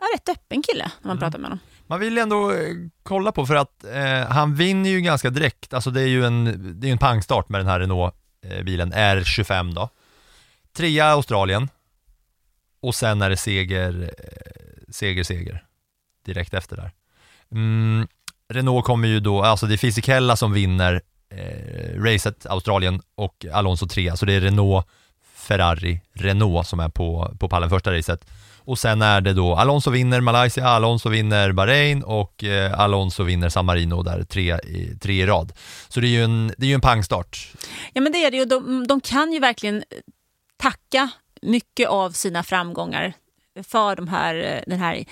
[0.00, 1.60] ja, rätt öppen kille när man pratar med honom.
[1.92, 5.90] Man vill ändå eh, kolla på för att eh, han vinner ju ganska direkt, alltså
[5.90, 9.88] det är ju en, det är en pangstart med den här Renault-bilen, eh, R25 då.
[10.76, 11.68] Trea Australien
[12.80, 15.64] och sen är det seger, eh, seger, seger
[16.24, 16.90] direkt efter där.
[17.50, 18.08] Mm,
[18.48, 21.00] Renault kommer ju då, alltså det är Fisichella som vinner
[21.30, 24.86] eh, racet, Australien och Alonso trea så det är Renault,
[25.34, 28.24] Ferrari, Renault som är på, på pallen första racet.
[28.64, 33.48] Och sen är det då Alonso vinner Malaysia, Alonso vinner Bahrain och eh, Alonso vinner
[33.48, 35.52] San Marino där tre, i- tre i rad.
[35.88, 37.48] Så det är ju en, det är ju en pangstart.
[37.92, 38.44] Ja men det är det ju.
[38.44, 39.82] De, de kan ju verkligen eh,
[40.56, 41.08] tacka
[41.42, 43.12] mycket av sina framgångar
[43.68, 45.04] för de här, eh, den här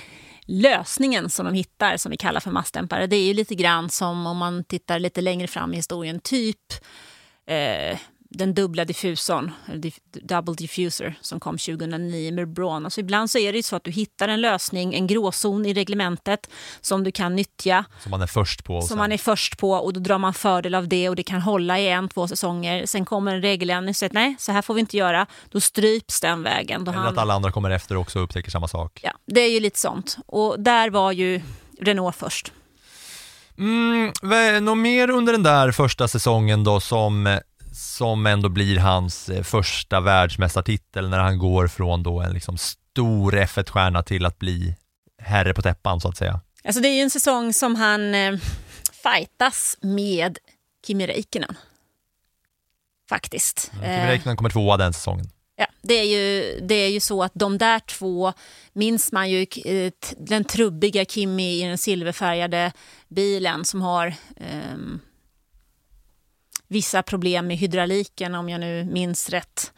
[0.46, 3.06] lösningen som de hittar som vi kallar för massdämpare.
[3.06, 6.56] Det är ju lite grann som om man tittar lite längre fram i historien, typ
[7.46, 7.98] eh,
[8.32, 9.52] den dubbla diffusorn,
[10.22, 12.84] double diffuser, som kom 2009 med Braun.
[12.84, 16.50] Alltså ibland så är det så att du hittar en lösning, en gråzon i reglementet
[16.80, 18.80] som du kan nyttja Som man är först på.
[18.80, 21.22] som sen- man är först på och då drar man fördel av det och det
[21.22, 22.86] kan hålla i en, två säsonger.
[22.86, 25.26] Sen kommer en regeländring och säger nej, så här får vi inte göra.
[25.50, 26.84] Då stryps den vägen.
[26.84, 29.00] Då Eller han, att alla andra kommer efter också och upptäcker samma sak.
[29.02, 30.16] ja, det är ju lite sånt.
[30.26, 31.40] Och där var ju
[31.80, 32.52] Renault först.
[33.58, 34.12] Mm,
[34.64, 37.38] något mer under den där första säsongen då som,
[37.72, 43.33] som ändå blir hans eh, första världsmästartitel när han går från då en liksom stor
[43.33, 44.76] F1-stjärna till att bli
[45.22, 46.40] herre på täppan så att säga.
[46.64, 48.38] Alltså det är ju en säsong som han eh,
[49.02, 50.38] fightas med
[50.87, 51.56] Kimi Räikkönen.
[53.09, 53.70] Faktiskt.
[53.72, 55.30] Kimi Eh, Räikkönen kommer tvåa den säsongen.
[55.56, 58.33] Ja, det, är ju, det är ju så att de där två
[58.72, 62.72] minns man ju eh, den trubbiga Kimi i den silverfärgade
[63.09, 65.00] bilen som har ehm,
[66.70, 69.72] vissa problem med hydrauliken om jag nu minns rätt.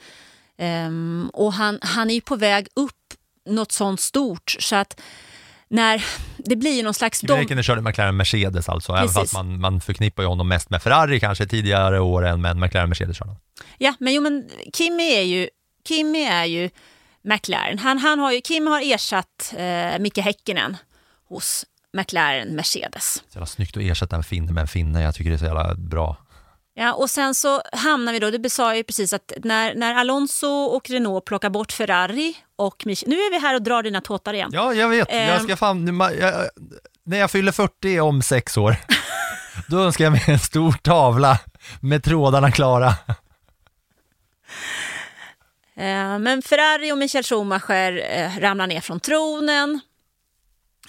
[0.58, 3.14] Ehm, och han, han är ju på väg upp
[3.48, 5.00] något sånt stort så att
[5.68, 6.04] när
[6.38, 7.20] det blir ju någon slags...
[7.20, 9.18] Kimi dom- Räikkönen körde McLaren Mercedes alltså, även Precis.
[9.20, 12.88] fast man, man förknippar ju honom mest med Ferrari kanske tidigare år än med McLaren
[12.88, 13.36] Mercedes körde.
[13.78, 15.48] Ja, men jo, men Kimi är ju,
[15.88, 16.70] Kimi är ju
[17.22, 17.78] McLaren.
[17.78, 20.76] Han, han har ju, Kim har ersatt eh, Micke Häkkinen
[21.28, 23.14] hos McLaren Mercedes.
[23.14, 25.44] Så jävla snyggt att ersätta en finne med en finne, jag tycker det är så
[25.44, 26.16] jävla bra.
[26.74, 29.94] Ja, och sen så hamnar vi då, det sa jag ju precis att när, när
[29.94, 34.00] Alonso och Renault plockar bort Ferrari och Mich- Nu är vi här och drar dina
[34.00, 34.50] tåtar igen.
[34.52, 35.08] Ja, jag vet.
[35.10, 35.28] Ehm.
[35.28, 36.48] Jag ska fan, nu ma- jag,
[37.04, 38.76] när jag fyller 40 om sex år,
[39.68, 41.38] då önskar jag mig en stor tavla
[41.80, 42.94] med trådarna klara.
[45.76, 49.80] Eh, men Ferrari och Michael Schumacher eh, ramlar ner från tronen.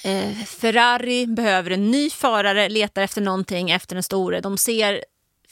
[0.04, 4.42] Eh, Ferrari behöver en ny förare, letar efter någonting efter den store.
[4.42, 5.04] De ser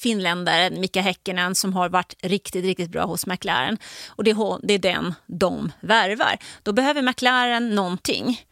[0.02, 3.78] finländaren Mika Häkkinen som har varit riktigt, riktigt bra hos McLaren.
[4.08, 6.38] Och det är, hon- det är den de värvar.
[6.64, 8.46] Då behöver McLaren någonting.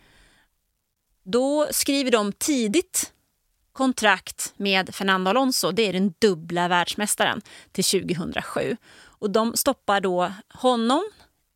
[1.24, 3.14] Då skriver de tidigt
[3.74, 5.72] kontrakt med Fernando Alonso.
[5.72, 8.78] Det är den dubbla världsmästaren till 2007.
[9.02, 11.04] Och de stoppar då honom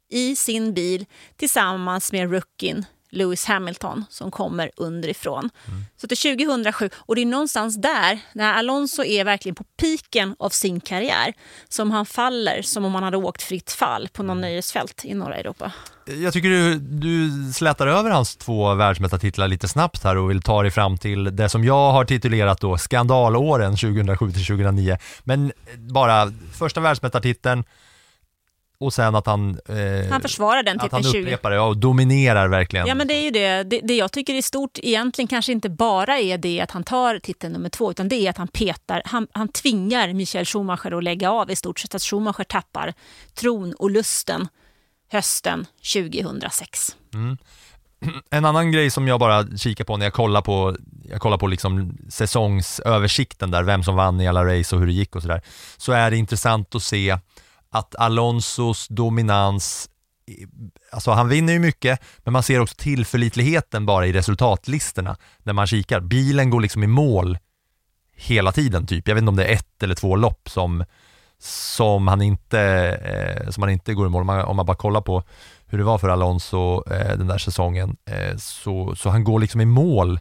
[0.10, 1.06] i sin bil
[1.38, 5.50] tillsammans med rookien Lewis Hamilton som kommer underifrån.
[5.98, 10.50] Så till 2007, och det är någonstans där, när Alonso är verkligen på piken av
[10.50, 11.34] sin karriär,
[11.70, 15.36] som han faller som om han hade åkt fritt fall på någon nöjesfält i norra
[15.36, 15.72] Europa.
[16.06, 20.62] Jag tycker du, du slätar över hans två världsmästartitlar lite snabbt här och vill ta
[20.62, 24.98] dig fram till det som jag har titulerat då skandalåren 2007 till 2009.
[25.24, 27.64] Men bara första världsmästartiteln
[28.86, 31.78] och sen att han, eh, Han försvarar den att han titeln 20 upprepar det och
[31.78, 32.88] dominerar verkligen.
[32.88, 33.64] Ja men det är ju det.
[33.64, 33.80] det.
[33.84, 37.54] Det jag tycker är stort egentligen kanske inte bara är det att han tar titeln
[37.54, 41.32] nummer två utan det är att han petar, han, han tvingar Michael Schumacher att lägga
[41.32, 42.94] av i stort sett att Schumacher tappar
[43.34, 44.48] tron och lusten
[45.12, 46.96] hösten 2006.
[48.30, 50.76] En annan grej som jag bara kikar på när jag kollar på,
[51.10, 54.94] jag kollar på liksom säsongsöversikten där, vem som vann i alla race och hur det
[54.94, 55.42] gick och sådär,
[55.78, 57.18] så är det intressant att se
[57.74, 59.90] att Alonsos dominans,
[60.92, 65.68] alltså han vinner ju mycket, men man ser också tillförlitligheten bara i resultatlistorna när man
[65.68, 66.00] kikar.
[66.00, 67.38] Bilen går liksom i mål
[68.16, 69.08] hela tiden typ.
[69.08, 70.84] Jag vet inte om det är ett eller två lopp som,
[71.40, 72.60] som, han, inte,
[73.04, 74.22] eh, som han inte går i mål.
[74.22, 75.24] Om man, om man bara kollar på
[75.66, 79.62] hur det var för Alonso eh, den där säsongen, eh, så, så han går liksom
[79.62, 80.20] i mål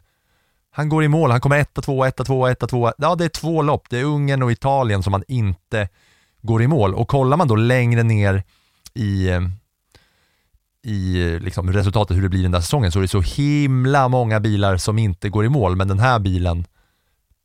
[0.71, 2.93] Han går i mål, han kommer etta, tvåa, etta, tvåa, etta, tvåa.
[2.97, 3.89] Ja, det är två lopp.
[3.89, 5.89] Det är Ungern och Italien som han inte
[6.43, 6.95] går i mål.
[6.95, 8.43] Och kollar man då längre ner
[8.93, 9.41] i, eh,
[10.83, 14.07] i eh, liksom resultatet hur det blir den där säsongen så är det så himla
[14.07, 16.65] många bilar som inte går i mål, men den här bilen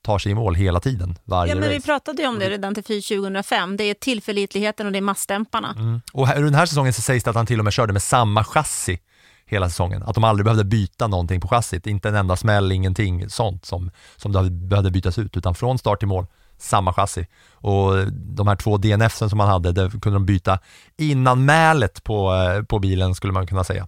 [0.02, 2.74] tar sig i mål hela tiden, varje Ja, men vi pratade ju om det redan
[2.74, 3.76] till FI 2005.
[3.76, 5.74] Det är tillförlitligheten och det är massdämparna.
[5.78, 6.00] Mm.
[6.12, 8.02] Och här, den här säsongen så sägs det att han till och med körde med
[8.02, 8.98] samma chassi
[9.46, 10.02] hela säsongen.
[10.02, 13.90] Att de aldrig behövde byta någonting på chassit, inte en enda smäll, ingenting sånt som,
[14.16, 14.32] som
[14.68, 16.26] behövde bytas ut, utan från start till mål,
[16.58, 17.26] samma chassi.
[17.52, 20.58] Och de här två DNFsen som han hade, det kunde de byta
[20.96, 23.86] innan mälet på, eh, på bilen skulle man kunna säga.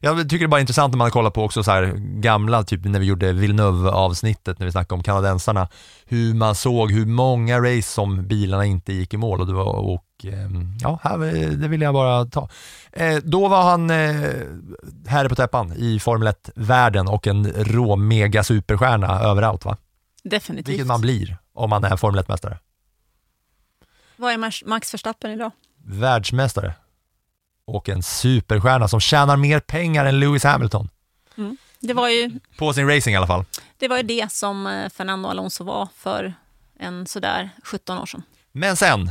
[0.00, 2.84] Jag tycker det är bara intressant när man kollar på också så här gamla, typ
[2.84, 5.68] när vi gjorde Villeneuve-avsnittet när vi snackade om kanadensarna,
[6.04, 9.72] hur man såg hur många race som bilarna inte gick i mål och det var,
[9.72, 11.18] och ehm, ja, här,
[11.56, 12.48] det vill jag bara ta.
[12.92, 14.30] Eh, då var han eh,
[15.06, 19.76] herre på täppan i Formel 1-världen och en rå mega superstjärna överallt va?
[20.24, 20.68] Definitivt.
[20.68, 22.58] Vilket man blir om man är Formel 1-mästare.
[24.16, 25.50] Vad är Max- Verstappen idag?
[25.84, 26.74] Världsmästare
[27.66, 30.88] och en superstjärna som tjänar mer pengar än Lewis Hamilton.
[31.80, 33.44] Det var ju På sin racing i alla fall.
[33.78, 36.34] det, var ju det som eh, Fernando Alonso var för
[36.78, 38.22] en sådär 17 år sedan.
[38.52, 39.10] Men sen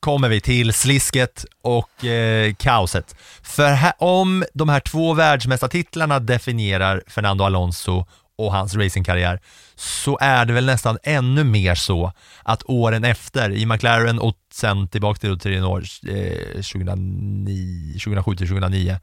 [0.00, 3.16] kommer vi till slisket och eh, kaoset.
[3.42, 8.06] För här, om de här två världsmästartitlarna definierar Fernando Alonso
[8.38, 9.40] och hans racingkarriär
[9.74, 12.12] så är det väl nästan ännu mer så
[12.42, 18.36] att åren efter i McLaren och sen tillbaka till, eh, till Renault eh, 2009, 2007
[18.36, 18.96] till 2009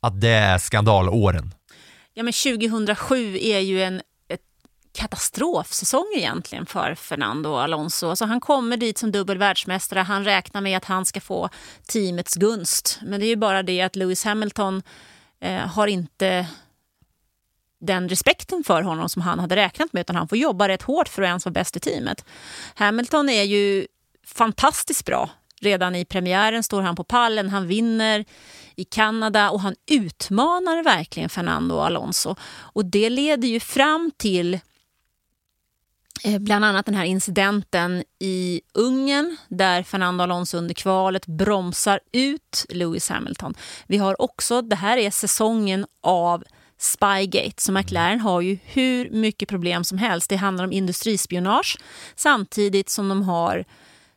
[0.00, 1.54] att det är skandalåren.
[2.14, 4.02] Ja, men 2007 är ju en
[4.98, 8.08] katastrofsäsong egentligen för Fernando Alonso.
[8.08, 10.00] Alltså han kommer dit som dubbel världsmästare.
[10.00, 11.48] Han räknar med att han ska få
[11.86, 12.98] teamets gunst.
[13.02, 14.82] Men det är ju bara det att Lewis Hamilton
[15.40, 16.46] eh, har inte
[17.80, 21.08] den respekten för honom som han hade räknat med utan han får jobba rätt hårt
[21.08, 22.24] för att ens vara bäst i teamet.
[22.74, 23.86] Hamilton är ju
[24.26, 25.30] fantastiskt bra.
[25.60, 28.24] Redan i premiären står han på pallen, han vinner
[28.76, 32.34] i Kanada och han utmanar verkligen Fernando Alonso.
[32.58, 34.60] Och det leder ju fram till
[36.24, 42.66] eh, bland annat den här incidenten i Ungern där Fernando Alonso under kvalet bromsar ut
[42.68, 43.54] Lewis Hamilton.
[43.86, 46.44] Vi har också, det här är säsongen av
[46.78, 50.30] Spygate, så McLaren har ju hur mycket problem som helst.
[50.30, 51.78] Det handlar om industrispionage
[52.14, 53.64] samtidigt som de har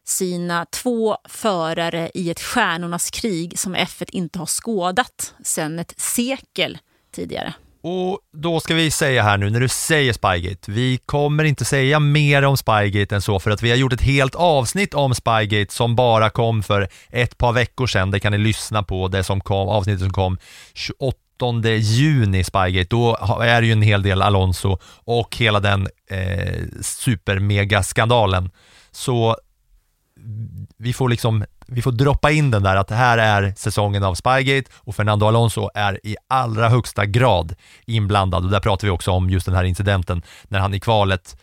[0.03, 6.78] sina två förare i ett stjärnornas krig som F1 inte har skådat sedan ett sekel
[7.16, 7.53] tidigare.
[7.84, 11.99] Och då ska vi säga här nu när du säger Spygate, vi kommer inte säga
[11.99, 15.74] mer om Spygate än så för att vi har gjort ett helt avsnitt om Spygate
[15.74, 18.12] som bara kom för ett par veckor sedan.
[18.12, 20.38] Det kan ni lyssna på, det som kom, avsnittet som kom
[20.74, 21.18] 28
[21.77, 22.87] juni Spygate.
[22.89, 28.49] Då är det ju en hel del Alonso och hela den eh, supermega-skandalen.
[28.91, 29.35] Så
[30.77, 34.15] vi får liksom vi får droppa in den där att det här är säsongen av
[34.15, 39.11] Spygate och Fernando Alonso är i allra högsta grad inblandad och där pratar vi också
[39.11, 41.37] om just den här incidenten när han i kvalet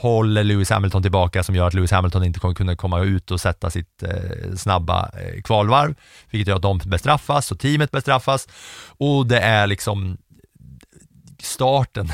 [0.00, 3.40] håller Lewis Hamilton tillbaka som gör att Lewis Hamilton inte kommer kunna komma ut och
[3.40, 5.94] sätta sitt eh, snabba eh, kvalvarv,
[6.30, 8.48] vilket gör att de bestraffas och teamet bestraffas.
[8.98, 10.18] Och det är liksom
[11.42, 12.12] starten,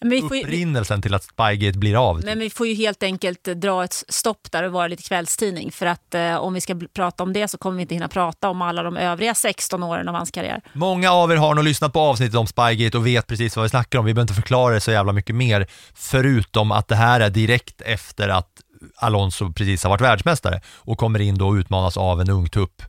[0.00, 2.24] men vi får ju, upprinnelsen till att Spygate blir av.
[2.24, 5.72] men vi får ju helt enkelt dra ett stopp där och vara lite kvällstidning.
[5.72, 8.48] För att eh, om vi ska prata om det så kommer vi inte hinna prata
[8.48, 10.60] om alla de övriga 16 åren av hans karriär.
[10.72, 13.68] Många av er har nog lyssnat på avsnittet om Spygate och vet precis vad vi
[13.68, 14.04] snackar om.
[14.04, 17.80] Vi behöver inte förklara det så jävla mycket mer, förutom att det här är direkt
[17.80, 18.50] efter att
[18.96, 22.82] Alonso precis har varit världsmästare och kommer in då och utmanas av en ung tupp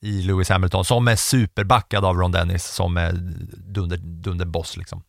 [0.00, 3.12] i Lewis Hamilton som är superbackad av Ron Dennis som är
[3.72, 5.02] dunder, dunderboss liksom.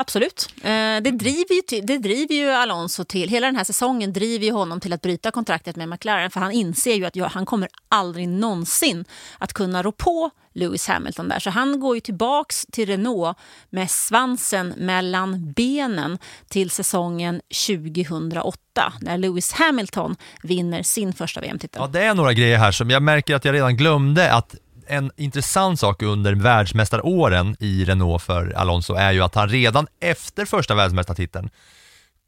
[0.00, 0.48] Absolut.
[0.62, 4.46] Eh, det, driver ju till, det driver ju Alonso till, hela den här säsongen driver
[4.46, 7.46] ju honom till att bryta kontraktet med McLaren för han inser ju att ja, han
[7.46, 9.04] kommer aldrig någonsin
[9.38, 11.38] att kunna rå på Lewis Hamilton där.
[11.38, 13.38] Så han går ju tillbaks till Renault
[13.70, 21.82] med svansen mellan benen till säsongen 2008 när Lewis Hamilton vinner sin första VM-titel.
[21.82, 24.54] Ja, det är några grejer här som jag märker att jag redan glömde att
[24.90, 30.44] en intressant sak under världsmästaråren i Renault för Alonso är ju att han redan efter
[30.44, 31.50] första världsmästartiteln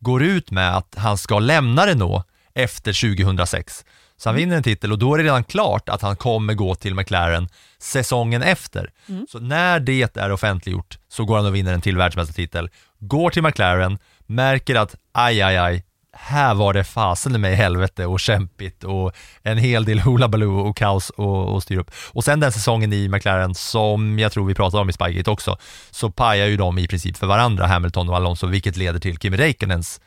[0.01, 3.85] går ut med att han ska lämna Renault efter 2006.
[4.17, 6.75] Så han vinner en titel och då är det redan klart att han kommer gå
[6.75, 7.49] till McLaren
[7.79, 8.91] säsongen efter.
[9.29, 13.43] Så när det är offentliggjort så går han och vinner en till världsmästartitel, går till
[13.43, 19.13] McLaren, märker att aj, aj, aj, här var det fasen mig helvete och kämpigt och
[19.43, 21.91] en hel del hula baloo och kaos och, och styr upp.
[22.13, 25.59] Och sen den säsongen i McLaren som jag tror vi pratade om i Spygate också,
[25.91, 29.37] så pajar ju de i princip för varandra, Hamilton och Alonso, vilket leder till Kimi
[29.37, 30.01] Räikkönens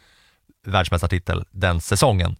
[0.65, 2.35] världsmästartitel den säsongen.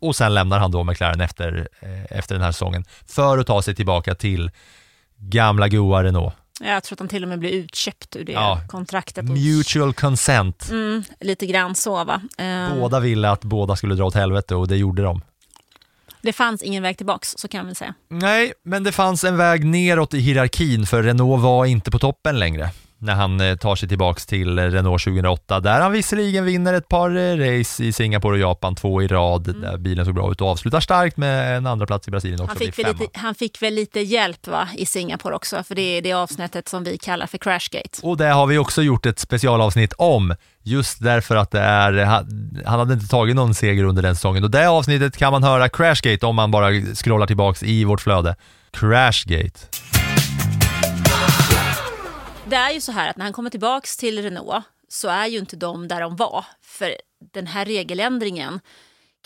[0.00, 3.62] Och sen lämnar han då McLaren efter, eh, efter den här säsongen för att ta
[3.62, 4.50] sig tillbaka till
[5.16, 6.34] gamla goa Renault.
[6.60, 8.60] Jag tror att han till och med blir utköpt ur det Ja.
[8.68, 9.24] kontraktet.
[9.24, 10.68] Mutual consent.
[10.70, 12.20] Mm, lite grann så va.
[12.38, 15.22] Eh, Båda ville att båda skulle dra åt helvete och det gjorde de.
[16.22, 17.94] Det fanns ingen väg tillbaks, så kan man väl säga.
[18.08, 22.38] Nej, men det fanns en väg neråt i hierarkin för Renault var inte på toppen
[22.38, 22.70] längre
[23.04, 26.88] när han eh, tar sig tillbaks till eh, Renault 2008 där han visserligen vinner ett
[26.88, 30.40] par eh, race i Singapore och Japan, två i rad där bilen såg bra ut
[30.40, 32.50] och avslutar starkt med en andra plats i Brasilien också.
[32.50, 35.82] Han fick, väl lite, han fick väl lite hjälp va, i Singapore också, för det
[35.82, 37.98] är det avsnittet som vi kallar för Crashgate.
[38.02, 42.24] Och det har vi också gjort ett specialavsnitt om, just därför att det är, han
[42.66, 45.68] han hade inte tagit någon seger under den säsongen och det avsnittet kan man höra
[45.68, 48.36] Crashgate om man bara scrollar tillbaks i vårt flöde.
[48.70, 49.60] Crashgate.
[52.46, 55.38] Det är ju så här att när han kommer tillbaks till Renault så är ju
[55.38, 56.44] inte de där de var.
[56.62, 56.96] För
[57.32, 58.60] den här regeländringen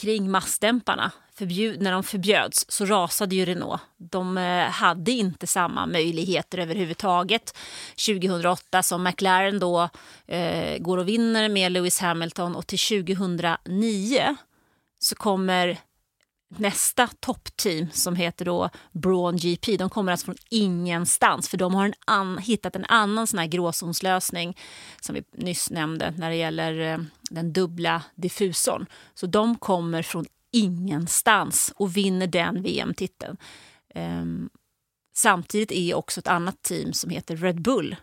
[0.00, 3.80] kring massdämparna, förbjud, när de förbjöds så rasade ju Renault.
[3.96, 7.56] De eh, hade inte samma möjligheter överhuvudtaget
[8.06, 9.88] 2008 som McLaren då
[10.26, 14.36] eh, går och vinner med Lewis Hamilton och till 2009
[14.98, 15.78] så kommer
[16.49, 21.84] nästa toppteam som heter då Braun GP, de kommer alltså från ingenstans för de har
[21.84, 24.57] en an, hittat en annan sån här gråzonslösning
[25.01, 26.99] som vi nyss nämnde när det gäller eh,
[27.30, 28.86] den dubbla diffusorn.
[29.14, 33.36] Så de kommer från ingenstans och vinner den VM-titeln.
[33.94, 34.51] Um, ehm,
[35.16, 37.96] samtidigt är också ett annat team som heter Red Bull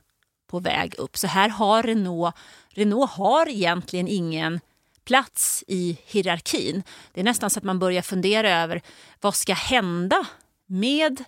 [0.48, 1.18] på väg upp.
[1.18, 2.36] Så här har Renault,
[2.70, 4.60] Renault har egentligen ingen
[5.06, 6.84] plats i hierarkin.
[7.14, 8.82] Det är nästan så att man börjar fundera över
[9.22, 10.26] vad ska hända
[10.68, 11.24] med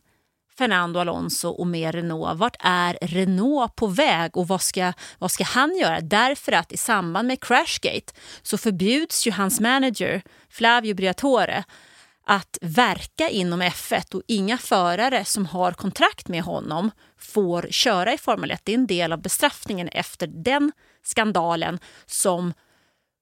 [0.57, 2.39] Fernando Alonso och med Renault.
[2.39, 6.01] Vart är Renault på väg och vad ska, vad ska han göra?
[6.01, 11.63] Därför att i samband med Crashgate så förbjuds ju hans manager Flavio Briatore
[12.25, 18.17] att verka inom F1 och inga förare som har kontrakt med honom får köra i
[18.17, 18.61] Formel 1.
[18.63, 20.71] Det är en del av bestraffningen efter den
[21.03, 22.53] skandalen som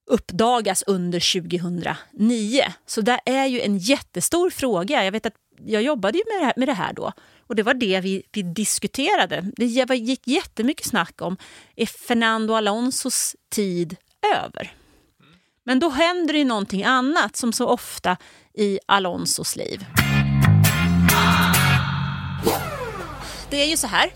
[0.07, 2.61] uppdagas under 2009.
[2.85, 5.05] Så det är ju en jättestor fråga.
[5.05, 5.35] Jag vet att
[5.65, 7.13] jag jobbade ju med det här, med det här då
[7.47, 9.51] och det var det vi, vi diskuterade.
[9.55, 11.37] Det gick jättemycket snack om,
[11.75, 13.95] är Fernando Alonsos tid
[14.35, 14.73] över?
[15.63, 18.17] Men då händer det ju någonting annat som så ofta
[18.53, 19.85] i Alonsos liv.
[23.49, 24.11] Det är ju så här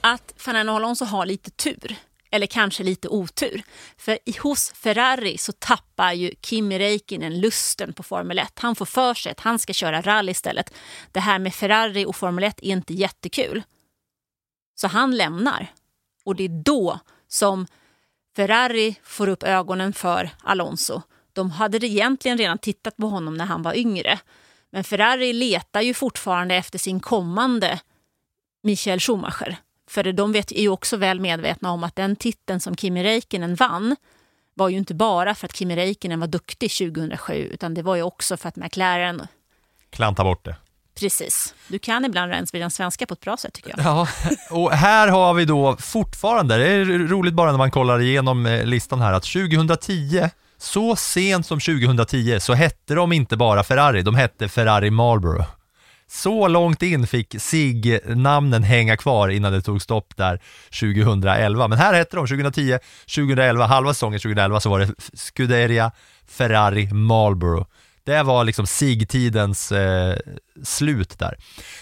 [0.00, 1.96] att Fernando Alonso har lite tur.
[2.32, 3.62] Eller kanske lite otur.
[3.96, 8.58] För hos Ferrari så tappar ju Kimi Räikkönen lusten på Formel 1.
[8.58, 10.74] Han får för sig att han ska köra rally istället.
[11.12, 13.62] Det här med Ferrari och Formel 1 är inte jättekul.
[14.74, 15.72] Så han lämnar.
[16.24, 17.66] Och det är då som
[18.36, 21.02] Ferrari får upp ögonen för Alonso.
[21.32, 24.20] De hade egentligen redan tittat på honom när han var yngre.
[24.70, 27.80] Men Ferrari letar ju fortfarande efter sin kommande
[28.62, 29.56] Michael Schumacher.
[29.92, 33.54] För de vet, är ju också väl medvetna om att den titeln som Kimi Räikkönen
[33.54, 33.96] vann
[34.54, 38.02] var ju inte bara för att Kimi Räikkönen var duktig 2007 utan det var ju
[38.02, 39.26] också för att McLaren...
[39.90, 40.56] Klanta bort det.
[41.00, 41.54] Precis.
[41.68, 43.78] Du kan ibland ens bli den svenska på ett bra sätt tycker jag.
[43.86, 44.08] Ja,
[44.50, 48.64] och här har vi då fortfarande, det är roligt bara när man kollar igenom eh,
[48.64, 50.28] listan här, att 2010,
[50.58, 55.44] så sent som 2010, så hette de inte bara Ferrari, de hette Ferrari Marlboro.
[56.14, 60.40] Så långt in fick SIG-namnen hänga kvar innan det tog stopp där
[60.80, 61.68] 2011.
[61.68, 62.78] Men här hette de 2010,
[63.16, 65.92] 2011, halva säsongen 2011 så var det Scuderia
[66.28, 67.66] Ferrari Marlboro.
[68.04, 70.16] Det var liksom SIG-tidens eh,
[70.62, 71.36] slut där.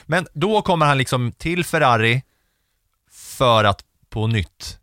[0.07, 2.23] Men då kommer han liksom till Ferrari
[3.13, 4.79] för att på nytt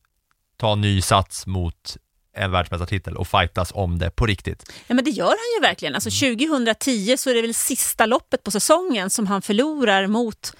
[0.57, 1.97] ta ny sats mot
[2.37, 4.71] en världsmästartitel och fightas om det på riktigt.
[4.87, 5.95] Ja, men det gör han ju verkligen.
[5.95, 10.53] Alltså 2010 så är det väl sista loppet på säsongen som han förlorar mot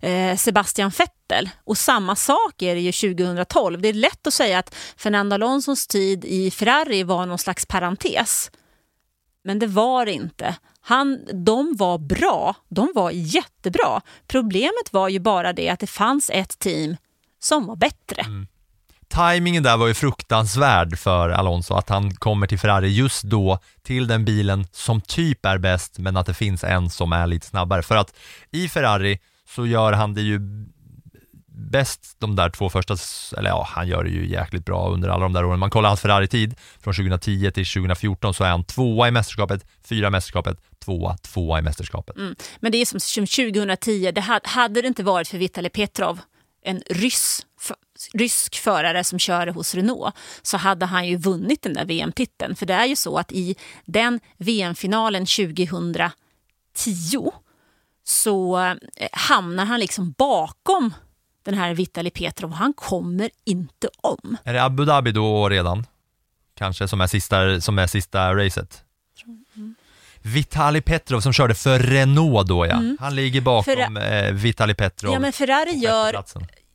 [0.00, 1.50] eh, Sebastian Vettel.
[1.64, 3.80] Och samma sak är det ju 2012.
[3.80, 8.50] Det är lätt att säga att Fernando Alonsos tid i Ferrari var någon slags parentes.
[9.44, 10.56] Men det var det inte.
[10.80, 14.00] Han, de var bra, de var jättebra.
[14.26, 16.96] Problemet var ju bara det att det fanns ett team
[17.38, 18.24] som var bättre.
[19.12, 24.06] Timingen där var ju fruktansvärd för Alonso, att han kommer till Ferrari just då till
[24.06, 27.82] den bilen som typ är bäst, men att det finns en som är lite snabbare.
[27.82, 28.14] För att
[28.50, 30.40] i Ferrari så gör han det ju
[31.46, 32.96] bäst de där två första,
[33.38, 35.58] eller ja, han gör det ju jäkligt bra under alla de där åren.
[35.58, 40.06] Man kollar hans Ferrari-tid från 2010 till 2014 så är han tvåa i mästerskapet, fyra
[40.06, 42.16] i mästerskapet, tvåa, tvåa i mästerskapet.
[42.16, 42.34] Mm.
[42.60, 46.20] Men det är som som 2010, det hade, hade det inte varit för Vitali Petrov,
[46.62, 47.46] en ryss,
[48.12, 52.56] rysk förare som kör hos Renault, så hade han ju vunnit den där VM-titeln.
[52.56, 56.12] För det är ju så att i den VM-finalen 2010
[58.04, 58.58] så
[58.96, 60.94] eh, hamnar han liksom bakom
[61.44, 64.36] den här Vitali Petrov och han kommer inte om.
[64.44, 65.86] Är det Abu Dhabi då redan?
[66.54, 68.81] Kanske som är sista, som är sista racet?
[70.22, 72.72] Vitali Petrov som körde för Renault då ja.
[72.72, 72.96] Mm.
[73.00, 76.24] Han ligger bakom Ferra- eh, Vitali Petrov Ja, men Ferrari gör.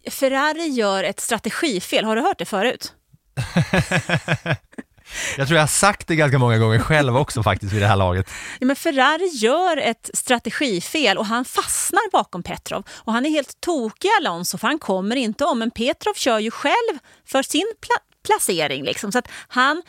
[0.09, 2.05] Ferrari gör ett strategifel.
[2.05, 2.93] Har du hört det förut?
[5.37, 7.95] Jag tror jag har sagt det ganska många gånger själv också faktiskt vid det här
[7.95, 8.29] laget.
[8.59, 12.83] Ja, men Ferrari gör ett strategifel och han fastnar bakom Petrov.
[12.91, 15.59] Och han är helt tokig Alonso för han kommer inte om.
[15.59, 18.83] Men Petrov kör ju själv för sin pla- placering.
[18.83, 19.11] Liksom.
[19.11, 19.81] Så att han,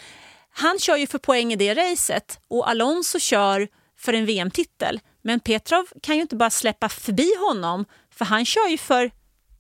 [0.59, 5.01] han kör ju för poäng i det racet och Alonso kör för en VM-titel.
[5.23, 7.85] Men Petrov kan ju inte bara släppa förbi honom
[8.15, 9.11] för han kör ju för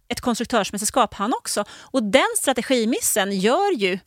[0.09, 1.64] ett konstruktörsmästerskap han också.
[1.70, 3.99] Och den strategimissen gör ju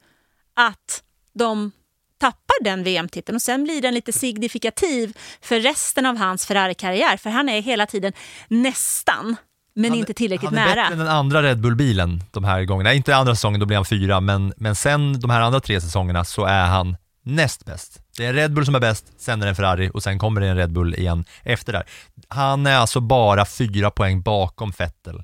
[0.53, 1.71] att de
[2.17, 7.17] tappar den VM-titeln och sen blir den lite signifikativ för resten av hans Ferrari-karriär.
[7.17, 8.13] För han är hela tiden
[8.47, 9.35] nästan,
[9.73, 10.75] men inte tillräckligt Han är nära.
[10.75, 12.93] bättre än den andra Red Bull-bilen de här gångerna.
[12.93, 16.23] Inte andra säsongen, då blir han fyra, men, men sen de här andra tre säsongerna
[16.23, 18.01] så är han näst bäst.
[18.17, 20.19] Det är en Red Bull som är bäst, sen är det en Ferrari och sen
[20.19, 21.83] kommer det en Red Bull igen efter där.
[22.27, 25.23] Han är alltså bara fyra poäng bakom Vettel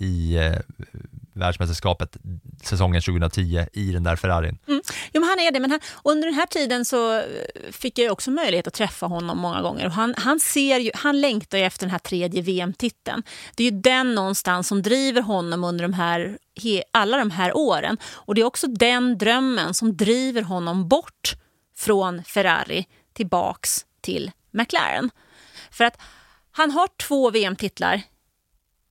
[0.00, 0.52] i eh,
[1.40, 2.16] världsmästerskapet
[2.62, 4.58] säsongen 2010 i den där Ferrarin.
[4.68, 4.82] Mm.
[5.12, 5.60] Jo, men han är det.
[5.60, 7.24] Men han, under den här tiden så eh,
[7.72, 9.86] fick jag också möjlighet att träffa honom många gånger.
[9.86, 13.22] Och han, han, ser ju, han längtar ju efter den här tredje VM-titeln.
[13.54, 17.56] Det är ju den någonstans som driver honom under de här, he, alla de här
[17.56, 17.96] åren.
[18.04, 21.34] Och det är också den drömmen som driver honom bort
[21.76, 25.10] från Ferrari tillbaks till McLaren.
[25.70, 25.98] För att
[26.50, 28.02] han har två VM-titlar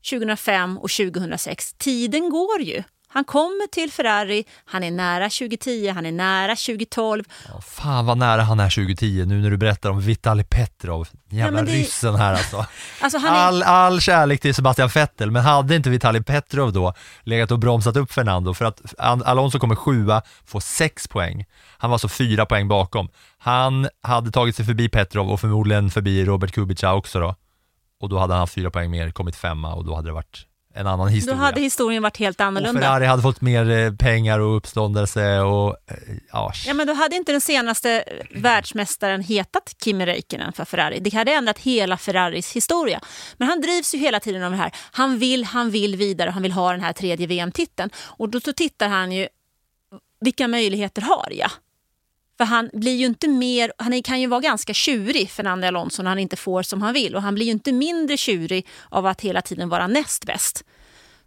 [0.09, 1.73] 2005 och 2006.
[1.73, 2.83] Tiden går ju.
[3.11, 7.23] Han kommer till Ferrari, han är nära 2010, han är nära 2012.
[7.67, 11.07] Fan vad nära han är 2010 nu när du berättar om Vitali Petrov.
[11.29, 12.65] Jävla men det- ryssen här alltså.
[13.01, 16.93] Alltså är, All, all kärlek till Sebastian Vettel, men hade inte Vitali Petrov då
[17.23, 21.45] legat och bromsat upp Fernando för att Al- Alonso kommer sjua, får sex poäng.
[21.77, 23.09] Han var så fyra poäng bakom.
[23.37, 27.35] Han hade tagit sig förbi Petrov och förmodligen förbi Robert Kubica också då.
[28.01, 30.45] Och då hade han haft fyra poäng mer, kommit femma och då hade det varit
[30.73, 31.37] en annan då historia.
[31.37, 32.81] hade historien varit helt och annorlunda.
[32.81, 35.97] Ferrari hade fått mer eh, pengar och uppståndelse och eh,
[36.31, 38.03] ja, Ja, men då hade inte den senaste
[38.35, 40.99] världsmästaren hetat Kimi Räikkönen för Ferrari.
[40.99, 43.01] Det hade ändrat hela Ferraris historia.
[43.37, 44.71] Men han drivs ju hela tiden av det här.
[44.91, 47.89] Han vill, han vill vidare, han vill ha den här tredje VM-titeln.
[47.95, 49.27] Och då så tittar han ju,
[50.21, 51.51] vilka möjligheter har jag?
[52.39, 56.09] För han blir ju inte mer, han kan ju vara ganska tjurig, Fernando Alonso, när
[56.09, 57.15] han inte får som han vill.
[57.15, 60.63] Och han blir ju inte mindre tjurig av att hela tiden vara näst bäst.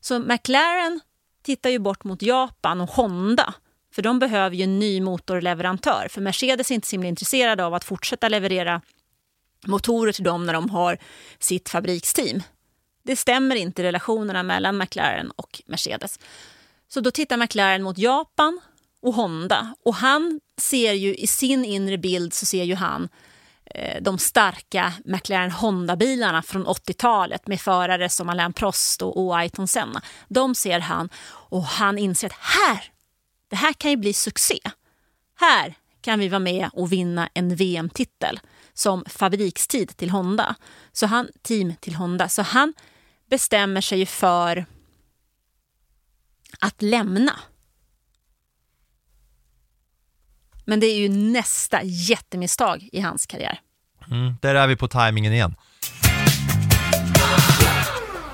[0.01, 1.01] Så McLaren
[1.43, 3.55] tittar ju bort mot Japan och Honda.
[3.95, 6.09] För de behöver ju en ny motorleverantör.
[6.11, 8.81] För Mercedes är inte så himla intresserade av att fortsätta leverera
[9.67, 10.99] motorer till dem när de har
[11.39, 12.43] sitt fabriksteam.
[13.05, 16.19] Det stämmer inte i relationerna mellan McLaren och Mercedes.
[16.89, 18.61] Så då tittar McLaren mot Japan
[19.03, 19.75] och Honda.
[19.85, 23.09] Och han ser ju i sin inre bild så ser ju han
[23.65, 30.03] eh, de starka McLaren Honda-bilarna från 80-talet med förare som Alain Prost och, och Senna.
[30.29, 32.85] De ser han och han inser att här,
[33.49, 34.59] det här kan ju bli succé.
[35.41, 38.41] Här kan vi vara med och vinna en VM-titel
[38.75, 40.55] som fabrikstid till Honda.
[40.93, 42.29] Så han, team till Honda.
[42.29, 42.75] Så han
[43.31, 44.67] bestämmer sig för
[46.61, 47.39] att lämna.
[50.65, 53.59] Men det är ju nästa jättemisstag i hans karriär.
[54.11, 55.55] Mm, där är vi på tajmingen igen.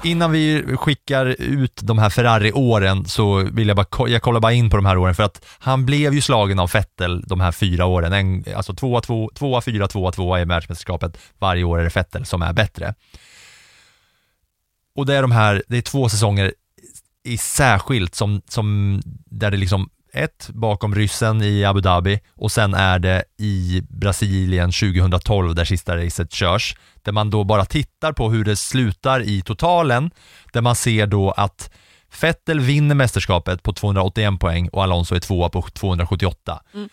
[0.05, 4.71] Innan vi skickar ut de här Ferrari-åren så vill jag bara, jag kollar bara in
[4.71, 7.87] på de här åren för att han blev ju slagen av Fettel de här fyra
[7.87, 8.13] åren.
[8.13, 11.19] En, alltså tvåa, två, tvåa, fyra, tvåa, tvåa i världsmästerskapet.
[11.39, 12.95] Varje år är det Fettel som är bättre.
[14.95, 16.55] Och det är de här, det är två säsonger
[17.25, 22.75] i särskilt som, som där det liksom ett bakom ryssen i Abu Dhabi och sen
[22.75, 26.77] är det i Brasilien 2012 där sista racet körs.
[27.03, 30.11] Där man då bara tittar på hur det slutar i totalen.
[30.53, 31.71] Där man ser då att
[32.21, 36.63] Vettel vinner mästerskapet på 281 poäng och Alonso är tvåa på 278.
[36.75, 36.89] Mm.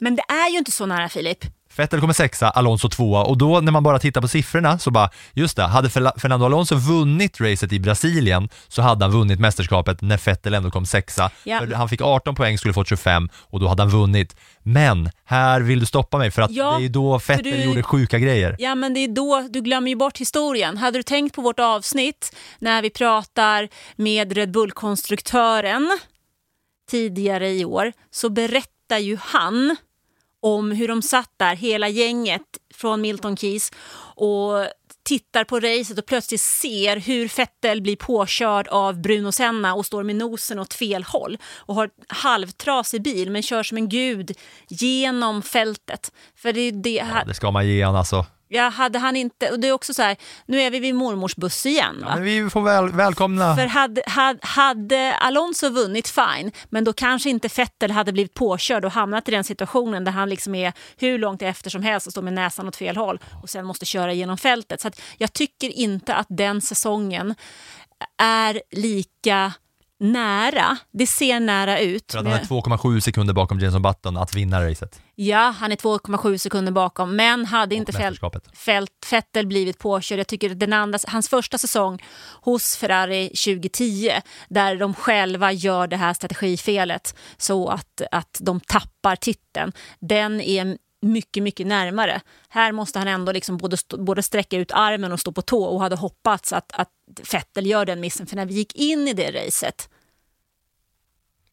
[0.00, 1.44] Men det är ju inte så nära Filip.
[1.78, 5.10] Vettel kommer sexa, Alonso tvåa och då när man bara tittar på siffrorna så bara,
[5.34, 10.20] just det, hade Fernando Alonso vunnit racet i Brasilien så hade han vunnit mästerskapet när
[10.26, 11.30] Vettel ändå kom sexa.
[11.44, 11.58] Ja.
[11.58, 14.36] För han fick 18 poäng, skulle fått 25 och då hade han vunnit.
[14.62, 17.82] Men här vill du stoppa mig för att Ja, det är då Vettel du- gjorde
[17.82, 18.56] sjuka grejer.
[18.58, 20.76] Ja, men det är då du glömmer ju bort historien.
[20.76, 25.98] Hade du tänkt på vårt avsnitt när vi pratar med Red Bull-konstruktören
[26.90, 29.76] tidigare i år så berättar ju han
[30.42, 32.42] om hur de satt där, hela gänget
[32.74, 33.72] från Milton Keys
[34.14, 34.66] och
[35.08, 40.02] tittar på racet och plötsligt ser hur Vettel blir påkörd av Bruno Senna och står
[40.02, 44.30] med nosen åt fel håll och har halvtrasig bil men kör som en gud
[44.68, 46.12] genom fältet.
[46.36, 47.20] För det det, här...
[47.20, 48.26] Ja, det ska man ge han alltså.
[48.48, 51.36] Ja, hade han inte, och det är också så här, nu är vi vid mormors
[51.36, 52.02] buss igen.
[52.04, 52.14] Va?
[52.14, 53.56] Men vi får väl, välkomna.
[53.56, 58.84] För hade, hade, hade Alonso vunnit, fine, men då kanske inte Vettel hade blivit påkörd
[58.84, 62.12] och hamnat i den situationen där han liksom är hur långt efter som helst och
[62.12, 64.80] står med näsan åt fel håll och sen måste köra genom fältet.
[64.80, 67.34] Så att jag tycker inte att den säsongen
[68.22, 69.52] är lika
[70.00, 70.76] nära.
[70.90, 72.12] Det ser nära ut.
[72.12, 75.00] För att han är 2,7 sekunder bakom Jenson Button att vinna racet.
[75.20, 78.20] Ja, han är 2,7 sekunder bakom, men hade inte Fält.
[78.56, 80.18] Fält, Vettel blivit påkörd.
[80.18, 82.02] Jag tycker den andra, hans första säsong
[82.42, 84.10] hos Ferrari 2010,
[84.48, 90.78] där de själva gör det här strategifelet så att, att de tappar titeln, den är
[91.02, 92.20] mycket, mycket närmare.
[92.48, 95.80] Här måste han ändå liksom både, både sträcka ut armen och stå på tå och
[95.80, 96.90] hade hoppats att, att
[97.32, 98.26] Vettel gör den missen.
[98.26, 99.88] För när vi gick in i det racet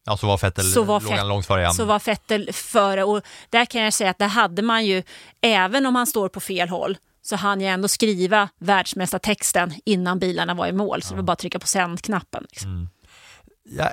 [0.06, 3.04] Ja, så var Vettel, så var, låg han Fett, långt före så var Vettel före.
[3.04, 5.02] Och där kan jag säga att där hade man ju,
[5.40, 10.54] även om han står på fel håll, så hann jag ändå skriva världsmästartexten innan bilarna
[10.54, 11.02] var i mål.
[11.02, 12.46] Så det var bara att trycka på sändknappen.
[12.50, 12.88] Liksom.
[13.64, 13.88] jag,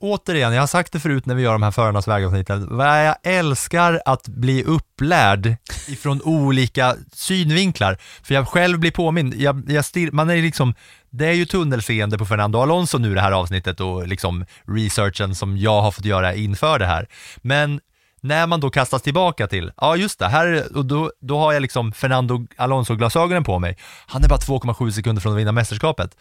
[0.00, 4.02] återigen, jag har sagt det förut när vi gör de här förarnas vägavsnitten, jag älskar
[4.04, 5.56] att bli upplärd
[5.88, 7.98] ifrån olika synvinklar.
[8.22, 10.74] För jag själv blir påmind, jag, jag stirr, man är liksom,
[11.16, 15.56] det är ju tunnelseende på Fernando Alonso nu det här avsnittet och liksom researchen som
[15.56, 17.06] jag har fått göra inför det här.
[17.36, 17.80] Men
[18.20, 21.60] när man då kastas tillbaka till, ja just det, här, och då, då har jag
[21.60, 23.78] liksom Fernando Alonso-glasögonen på mig.
[24.06, 26.16] Han är bara 2,7 sekunder från att vinna mästerskapet.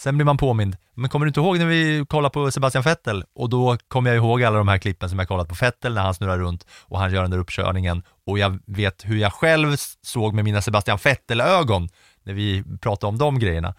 [0.00, 3.24] Sen blir man påmind, men kommer du inte ihåg när vi kollade på Sebastian Vettel?
[3.34, 6.02] Och då kommer jag ihåg alla de här klippen som jag kollat på Vettel när
[6.02, 8.02] han snurrar runt och han gör den där uppkörningen.
[8.26, 11.88] Och jag vet hur jag själv såg med mina Sebastian Vettel-ögon
[12.24, 13.74] när vi pratade om de grejerna.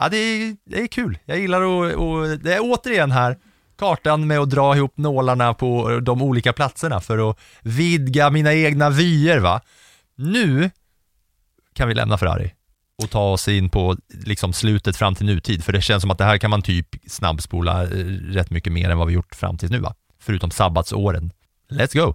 [0.00, 1.18] Ja, det är, det är kul.
[1.24, 3.36] Jag gillar att, och det är återigen här,
[3.78, 8.90] kartan med att dra ihop nålarna på de olika platserna för att vidga mina egna
[8.90, 9.60] vyer va.
[10.16, 10.70] Nu
[11.74, 12.54] kan vi lämna Ferrari
[13.02, 16.18] och ta oss in på liksom slutet fram till nutid, för det känns som att
[16.18, 19.58] det här kan man typ snabbspola eh, rätt mycket mer än vad vi gjort fram
[19.58, 19.94] tills nu va?
[20.20, 21.30] Förutom sabbatsåren.
[21.70, 22.14] Let's go!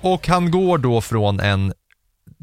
[0.00, 1.72] Och han går då från en,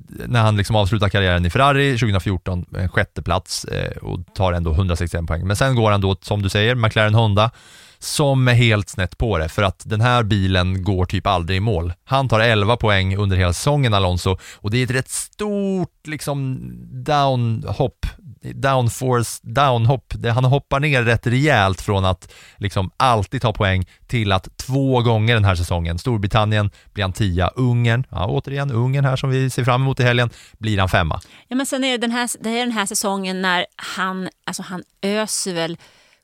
[0.07, 4.71] när han liksom avslutar karriären i Ferrari 2014, en sjätte plats eh, och tar ändå
[4.73, 5.47] 161 poäng.
[5.47, 7.51] Men sen går han då, som du säger, McLaren Honda,
[7.99, 11.59] som är helt snett på det, för att den här bilen går typ aldrig i
[11.59, 11.93] mål.
[12.03, 16.59] Han tar 11 poäng under hela säsongen, Alonso, och det är ett rätt stort liksom
[17.05, 18.05] downhopp,
[18.41, 20.13] downforce, downhopp.
[20.33, 25.33] Han hoppar ner rätt rejält från att liksom alltid ta poäng till att två gånger
[25.33, 29.63] den här säsongen, Storbritannien blir han tia, Ungern, ja återigen Ungern här som vi ser
[29.63, 31.21] fram emot i helgen, blir han femma.
[31.47, 34.63] Ja, men sen är det den här, det är den här säsongen när han, alltså
[34.63, 35.77] han öser väl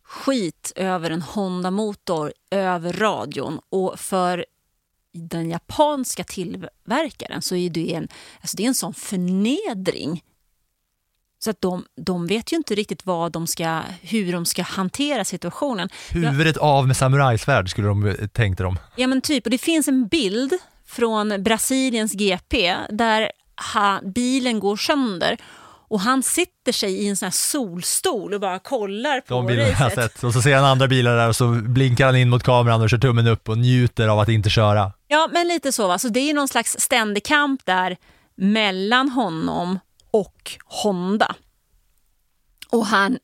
[0.03, 4.45] skit över en Honda-motor över radion och för
[5.13, 8.07] den japanska tillverkaren så är det en,
[8.41, 10.23] alltså det är en sån förnedring.
[11.43, 15.25] Så att de, de vet ju inte riktigt vad de ska, hur de ska hantera
[15.25, 15.89] situationen.
[16.09, 18.79] Huvudet av med samurajsvärd skulle de eh, tänkte de.
[18.95, 20.53] Ja men typ, och det finns en bild
[20.87, 23.31] från Brasiliens GP där
[23.73, 25.37] ha, bilen går sönder
[25.87, 29.75] och han sitter sig i en sån här solstol och bara kollar på De bilderna
[29.75, 30.23] har sett.
[30.23, 32.89] Och så ser han andra bilar där och så blinkar han in mot kameran och
[32.89, 34.91] kör tummen upp och njuter av att inte köra.
[35.07, 37.97] Ja men lite så va, så det är någon slags ständig kamp där
[38.35, 39.79] mellan honom
[40.13, 41.35] och Honda.
[42.69, 43.17] Och han,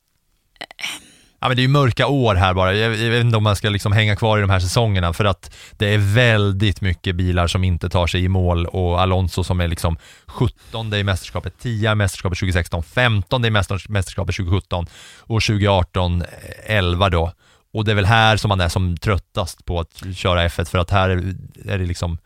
[1.42, 2.74] Ja men det är ju mörka år här bara.
[2.74, 5.26] Jag, jag vet inte om man ska liksom hänga kvar i de här säsongerna för
[5.26, 9.62] att det är väldigt mycket bilar som inte tar sig i mål och Alonso som
[9.62, 14.86] är liksom 17 i mästerskapet, 10 i mästerskapet 2016, 15 i mästerskapet 2017
[15.20, 16.24] och 2018
[16.66, 17.32] 11 eh, då.
[17.74, 20.78] Och det är väl här som man är som tröttast på att köra F1 för
[20.78, 21.36] att här är,
[21.66, 22.18] är det liksom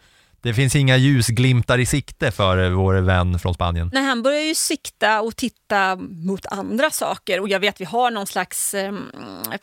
[0.43, 3.89] det finns inga ljusglimtar i sikte för eh, vår vän från Spanien.
[3.93, 8.11] Nej, han börjar ju sikta och titta mot andra saker och jag vet vi har
[8.11, 8.93] någon slags eh,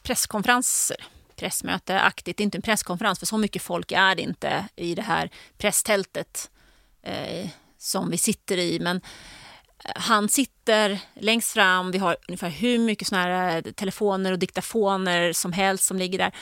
[0.02, 0.92] presskonferens
[1.36, 6.50] pressmöteaktigt, inte en presskonferens för så mycket folk är det inte i det här presstältet
[7.02, 8.80] eh, som vi sitter i.
[8.80, 8.96] Men
[9.84, 14.38] eh, han sitter längst fram, vi har ungefär hur mycket såna här eh, telefoner och
[14.38, 16.34] diktafoner som helst som ligger där.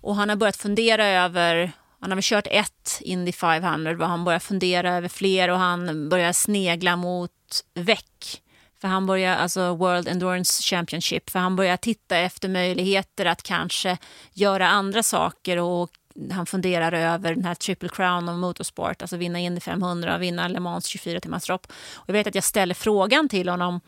[0.00, 1.72] Och han har börjat fundera över
[2.04, 6.08] han har väl kört ett Indy 500 och han börjar fundera över fler och han
[6.08, 7.30] börjar snegla mot
[7.74, 8.42] väck.
[8.80, 13.98] För han börjar, alltså World Endurance Championship, för han börjar titta efter möjligheter att kanske
[14.32, 15.90] göra andra saker och
[16.30, 20.48] han funderar över den här Triple Crown of Motorsport, alltså vinna Indy 500 och vinna
[20.48, 21.66] Le Mans 24 timmars lopp.
[21.94, 23.80] Och jag vet att jag ställer frågan till honom,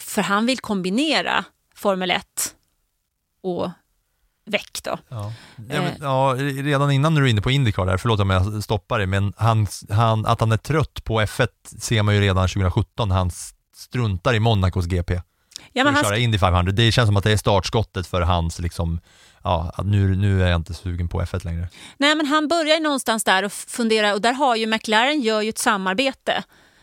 [0.00, 2.54] för han vill kombinera Formel 1
[3.40, 3.70] och
[4.46, 4.98] väck då.
[5.08, 5.32] Ja.
[5.56, 8.98] Ja, men, ja, redan innan du är inne på Indycar där, förlåt om jag stoppar
[8.98, 13.08] dig, men han, han, att han är trött på F1 ser man ju redan 2017
[13.08, 13.30] när han
[13.76, 15.20] struntar i Monacos GP.
[15.72, 16.72] Ja, men för att han, köra Indy 500.
[16.72, 19.00] Det känns som att det är startskottet för hans, liksom,
[19.42, 21.68] ja, nu, nu är jag inte sugen på F1 längre.
[21.96, 25.48] nej, men han börjar någonstans där och fundera och där har ju McLaren gör ju
[25.48, 26.42] ett samarbete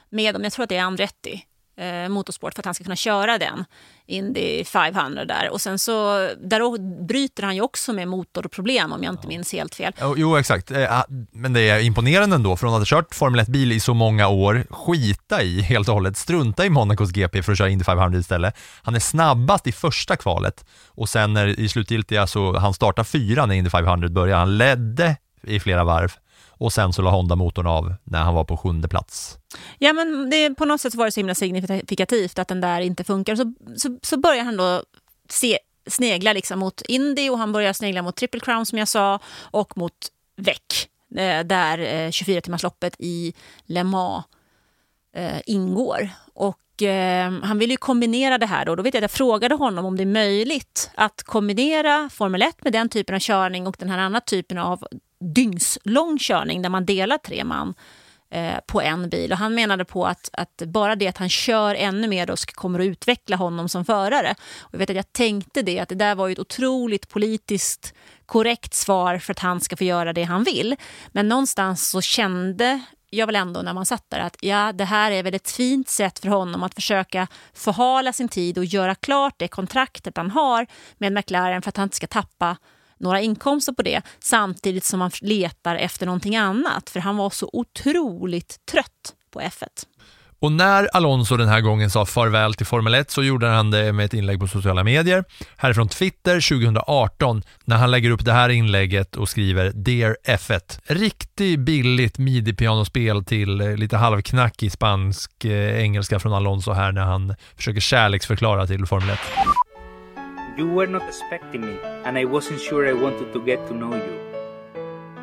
[0.09, 1.43] med dem, jag tror att det är Andretti
[1.77, 3.65] eh, Motorsport för att han ska kunna köra den
[4.05, 5.49] Indy 500 där.
[5.49, 9.75] Och sen så där bryter han ju också med motorproblem om jag inte minns helt
[9.75, 9.93] fel.
[10.17, 10.71] Jo, exakt.
[10.71, 13.93] Eh, ah, Men det är imponerande ändå, från att ha kört Formel 1-bil i så
[13.93, 17.83] många år, skita i helt och hållet, strunta i Monacos GP för att köra Indy
[17.83, 18.57] 500 istället.
[18.81, 23.45] Han är snabbast i första kvalet och sen när, i slutgiltiga så han startar fyra
[23.45, 24.37] när Indy 500 börjar.
[24.37, 26.11] Han ledde i flera varv
[26.57, 29.37] och sen så la Honda motorn av när han var på sjunde plats.
[29.79, 33.03] Ja, men det, på något sätt var det så himla signifikativt att den där inte
[33.03, 33.35] funkar.
[33.35, 34.83] Så, så, så börjar han då
[35.29, 39.19] se, snegla liksom mot Indy och han börjar snegla mot Triple Crown som jag sa
[39.41, 39.93] och mot
[40.35, 43.33] väck eh, där eh, 24-timmarsloppet i
[43.65, 44.25] Le Mans
[45.15, 46.09] eh, ingår.
[46.33, 48.75] Och eh, han vill ju kombinera det här då.
[48.75, 52.63] Då vet jag att jag frågade honom om det är möjligt att kombinera Formel 1
[52.63, 54.87] med den typen av körning och den här andra typen av
[55.23, 57.73] dygnslång körning där man delar tre man
[58.29, 59.31] eh, på en bil.
[59.31, 62.79] Och han menade på att, att bara det att han kör ännu mer då kommer
[62.79, 64.35] att utveckla honom som förare.
[64.59, 67.93] Och jag vet att jag tänkte det, att det där var ju ett otroligt politiskt
[68.25, 70.75] korrekt svar för att han ska få göra det han vill.
[71.11, 75.11] Men någonstans så kände jag väl ändå när man satt där att ja, det här
[75.11, 79.33] är väl ett fint sätt för honom att försöka förhala sin tid och göra klart
[79.37, 80.67] det kontraktet han har
[80.97, 82.57] med McLaren för att han inte ska tappa
[83.03, 87.49] några inkomster på det samtidigt som han letar efter någonting annat för han var så
[87.53, 89.67] otroligt trött på F1.
[90.43, 93.93] Och när Alonso den här gången sa farväl till Formel 1 så gjorde han det
[93.93, 95.23] med ett inlägg på sociala medier.
[95.57, 100.79] Härifrån Twitter 2018 när han lägger upp det här inlägget och skriver Dear F1.
[100.85, 107.35] Riktigt billigt midi-pianospel till eh, lite halvknackig spansk eh, engelska från Alonso här när han
[107.55, 109.19] försöker kärleksförklara till Formel 1.
[110.55, 113.95] You were not expecting me, and I wasn't sure I wanted to get to know
[113.95, 114.19] you.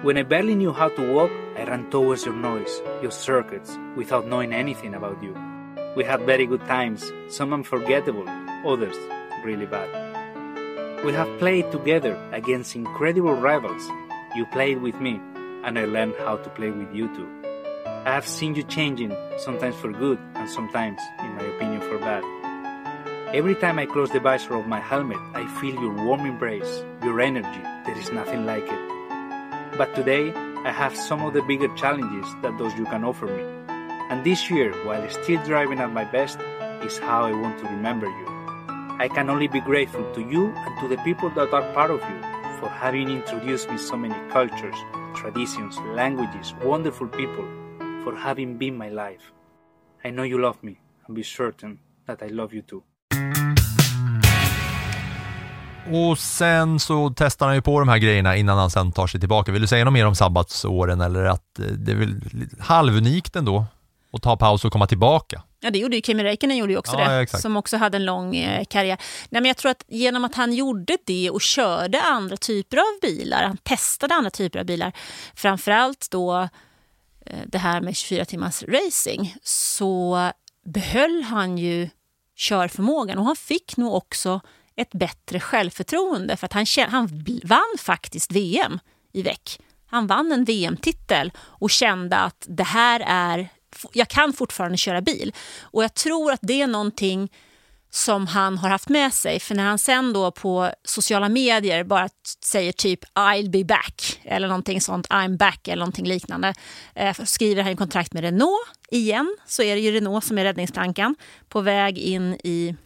[0.02, 4.26] When I barely knew how to walk, I ran towards your noise, your circuits, without
[4.26, 5.36] knowing anything about you.
[5.94, 8.28] We had very good times, some unforgettable,
[8.66, 8.96] others
[9.44, 9.88] really bad.
[11.04, 13.86] We have played together against incredible rivals.
[14.34, 15.20] You played with me,
[15.62, 17.28] and I learned how to play with you too.
[17.86, 22.39] I have seen you changing, sometimes for good, and sometimes, in my opinion, for bad.
[23.32, 27.20] Every time I close the visor of my helmet, I feel your warm embrace, your
[27.20, 27.62] energy.
[27.86, 29.78] There is nothing like it.
[29.78, 30.32] But today,
[30.64, 33.44] I have some of the bigger challenges that those you can offer me.
[34.10, 36.40] And this year, while still driving at my best,
[36.82, 38.26] is how I want to remember you.
[38.98, 42.00] I can only be grateful to you and to the people that are part of
[42.00, 42.20] you
[42.58, 44.74] for having introduced me so many cultures,
[45.14, 47.46] traditions, languages, wonderful people,
[48.02, 49.30] for having been my life.
[50.02, 52.82] I know you love me, and be certain that I love you too.
[55.86, 59.20] Och sen så testar han ju på de här grejerna innan han sen tar sig
[59.20, 59.52] tillbaka.
[59.52, 62.20] Vill du säga något mer om sabbatsåren eller att eh, det är väl
[62.60, 63.64] halvunikt ändå
[64.12, 65.42] att ta paus och komma tillbaka?
[65.60, 67.42] Ja, det gjorde ju Kimi Räikkönen gjorde ju också Ja, det, exakt.
[67.42, 68.96] som också hade en lång eh, karriär.
[69.30, 73.00] Nej, men jag tror att genom att han gjorde det och körde andra typer av
[73.02, 74.92] bilar, han testade andra typer av bilar,
[75.34, 76.48] framförallt då
[77.26, 80.30] eh, det här med 24 timmars racing, så
[80.64, 81.88] behöll han ju
[82.36, 84.40] körförmågan och han fick nog också
[84.80, 88.78] ett bättre självförtroende för att han, han vann faktiskt VM
[89.12, 89.60] i veck.
[89.86, 93.48] Han vann en VM-titel och kände att det här är,
[93.92, 95.34] jag kan fortfarande köra bil.
[95.60, 97.30] Och jag tror att det är någonting
[97.90, 99.40] som han har haft med sig.
[99.40, 102.08] För när han sen då på sociala medier bara
[102.44, 106.54] säger typ I'll be back eller någonting sånt, I'm back eller någonting liknande.
[106.94, 111.14] Eh, skriver han kontrakt med Renault igen, så är det ju Renault som är räddningsplankan
[111.48, 112.76] på väg in i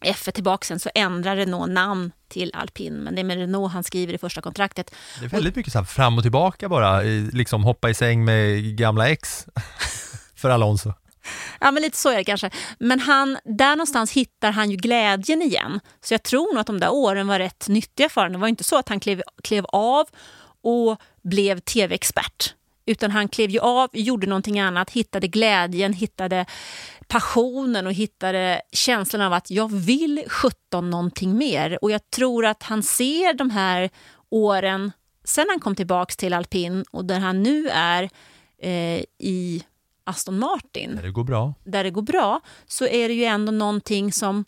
[0.00, 2.94] F1 tillbaka sen så ändrar Renault namn till alpin.
[2.94, 4.94] Men det är med Renault han skriver i första kontraktet.
[5.20, 7.00] Det är väldigt mycket så här fram och tillbaka bara,
[7.32, 9.46] liksom hoppa i säng med gamla ex
[10.36, 10.92] för Alonso.
[11.60, 12.50] Ja, men lite så är det kanske.
[12.78, 15.80] Men han, där någonstans hittar han ju glädjen igen.
[16.00, 18.32] Så jag tror nog att de där åren var rätt nyttiga för honom.
[18.32, 20.06] Det var inte så att han klev, klev av
[20.62, 22.54] och blev tv-expert.
[22.86, 26.46] Utan han klev ju av, gjorde någonting annat, hittade glädjen, hittade
[27.08, 31.78] passionen och hittade känslan av att jag vill 17 någonting mer.
[31.82, 33.90] Och jag tror att han ser de här
[34.30, 34.92] åren
[35.24, 38.10] sen han kom tillbaks till alpin och där han nu är
[38.58, 39.64] eh, i
[40.04, 41.54] Aston Martin Det går bra.
[41.64, 44.44] där det går bra så är det ju ändå någonting som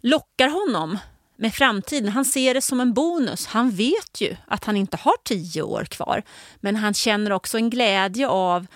[0.00, 0.98] lockar honom
[1.36, 2.12] med framtiden.
[2.12, 3.46] Han ser det som en bonus.
[3.46, 6.22] Han vet ju att han inte har tio år kvar.
[6.60, 8.66] Men han känner också en glädje av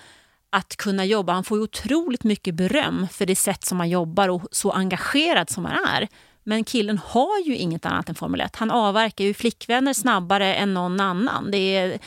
[0.49, 1.33] att kunna jobba.
[1.33, 5.49] Han får ju otroligt mycket beröm för det sätt som han jobbar och så engagerad
[5.49, 6.07] som han är.
[6.43, 8.55] Men killen har ju inget annat än Formel 1.
[8.55, 11.51] Han avverkar ju flickvänner snabbare än någon annan.
[11.51, 11.99] Det är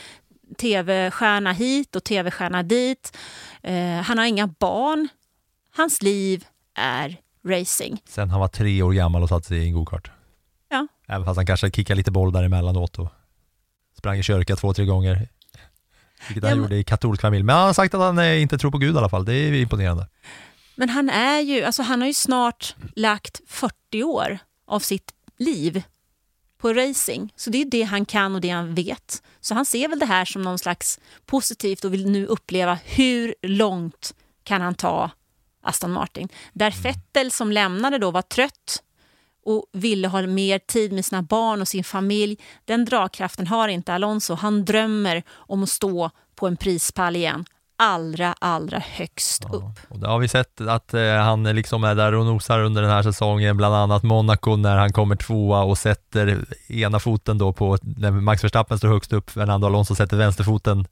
[0.58, 3.16] tv-stjärna hit och tv-stjärna dit.
[3.62, 5.08] Eh, han har inga barn.
[5.76, 6.44] Hans liv
[6.74, 7.16] är
[7.48, 8.02] racing.
[8.08, 10.10] Sen han var tre år gammal och satte sig i en gokart.
[10.72, 10.86] Ja.
[11.06, 13.08] Även fast han kanske kickade lite boll där emellanåt och
[13.98, 15.28] sprang i kyrka två, tre gånger.
[16.28, 17.42] Vilket han Ja, men- gjorde i katolsk familj.
[17.44, 19.24] Men han har sagt att han eh, inte tror på Gud i alla fall.
[19.24, 20.06] Det är imponerande.
[20.74, 25.82] Men han är ju, alltså han har ju snart lagt 40 år av sitt liv
[26.58, 27.32] på racing.
[27.36, 29.22] Så det är det han kan och det han vet.
[29.40, 33.34] Så han ser väl det här som någon slags positivt och vill nu uppleva hur
[33.42, 34.14] långt
[34.44, 35.10] kan han ta
[35.62, 36.28] Aston Martin.
[36.52, 38.82] Där Vettel som lämnade då var trött
[39.44, 42.38] och ville ha mer tid med sina barn och sin familj.
[42.64, 44.34] Den dragkraften har inte Alonso.
[44.34, 47.44] Han drömmer om att stå på en prispall igen.
[47.76, 49.78] Allra, allra högst upp.
[49.88, 52.90] Och det har vi sett att eh, han liksom är där och nosar under den
[52.90, 57.78] här säsongen, bland annat Monaco när han kommer tvåa och sätter ena foten då på,
[57.82, 60.86] när Max Verstappen står högst upp, Fernando Alonso sätter vänsterfoten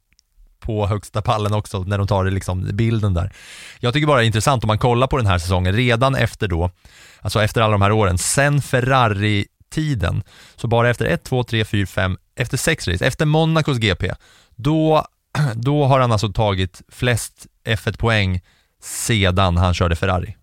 [0.60, 3.32] på högsta pallen också när de tar det liksom bilden där.
[3.80, 6.48] Jag tycker bara det är intressant om man kollar på den här säsongen, redan efter
[6.48, 6.70] då,
[7.20, 10.22] alltså efter alla de här åren, sen Ferrari-tiden,
[10.56, 14.12] så bara efter 1, 2, 3, 4, 5, efter sex race, efter Monacos GP,
[14.56, 15.06] då,
[15.54, 18.40] då har han alltså tagit flest F1-poäng
[18.82, 20.36] sedan han körde Ferrari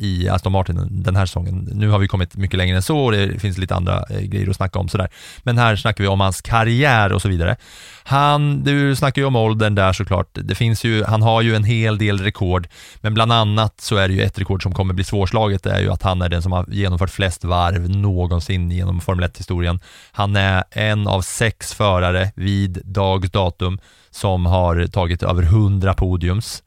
[0.00, 1.68] i Aston Martin den här säsongen.
[1.72, 4.50] Nu har vi kommit mycket längre än så och det finns lite andra eh, grejer
[4.50, 5.08] att snacka om sådär.
[5.42, 7.56] Men här snackar vi om hans karriär och så vidare.
[8.02, 10.28] Han, du snackar ju om åldern där såklart.
[10.32, 12.68] Det finns ju, han har ju en hel del rekord,
[13.00, 15.80] men bland annat så är det ju ett rekord som kommer bli svårslaget, det är
[15.80, 19.80] ju att han är den som har genomfört flest varv någonsin genom Formel 1-historien.
[20.12, 23.78] Han är en av sex förare vid dags datum
[24.10, 26.62] som har tagit över 100 podiums.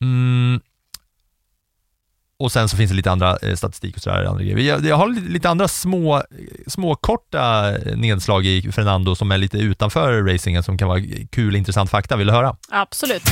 [0.00, 0.60] Mm,
[2.40, 4.24] och sen så finns det lite andra eh, statistik och sådär.
[4.24, 4.58] Andra grejer.
[4.58, 6.22] Jag, jag har lite, lite andra små,
[6.66, 11.00] små korta nedslag i Fernando som är lite utanför racingen som kan vara
[11.32, 12.16] kul, intressant fakta.
[12.16, 12.56] Vill du höra?
[12.68, 13.22] Absolut.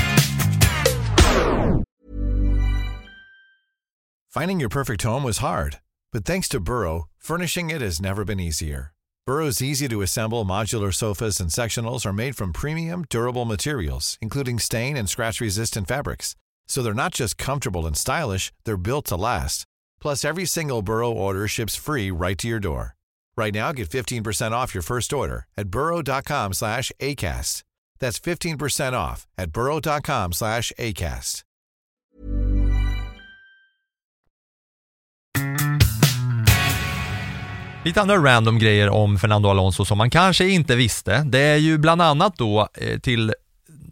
[4.34, 5.76] Finding your perfect home was hard,
[6.12, 8.92] but thanks to Burrow, furnishing it has never been easier.
[9.26, 14.58] Burrow's easy to assemble modular sofas and sectionals are made from premium, durable materials, including
[14.58, 16.34] stain and scratch resistant fabrics.
[16.68, 19.64] So they're not just comfortable and stylish, they're built to last.
[20.00, 22.94] Plus, every single Burrow order ships free right to your door.
[23.36, 27.62] Right now, get 15% off your first order at burrow.com slash ACAST.
[27.98, 31.42] That's 15% off at burrow.com slash ACAST.
[37.84, 41.22] Lite andra random grejer om Fernando Alonso som man kanske inte visste.
[41.26, 43.34] Det är ju bland annat då eh, till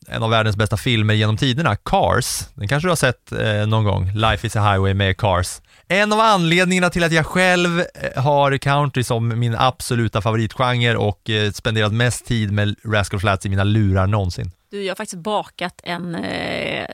[0.08, 2.40] en av världens bästa filmer genom tiderna, Cars.
[2.54, 5.60] Den kanske du har sett eh, någon gång, Life is a highway med Cars.
[5.88, 11.30] En av anledningarna till att jag själv eh, har country som min absoluta favoritgenre och
[11.30, 14.50] eh, spenderat mest tid med Rascal Flatts i mina lurar någonsin.
[14.70, 16.86] Du, jag har faktiskt bakat en eh,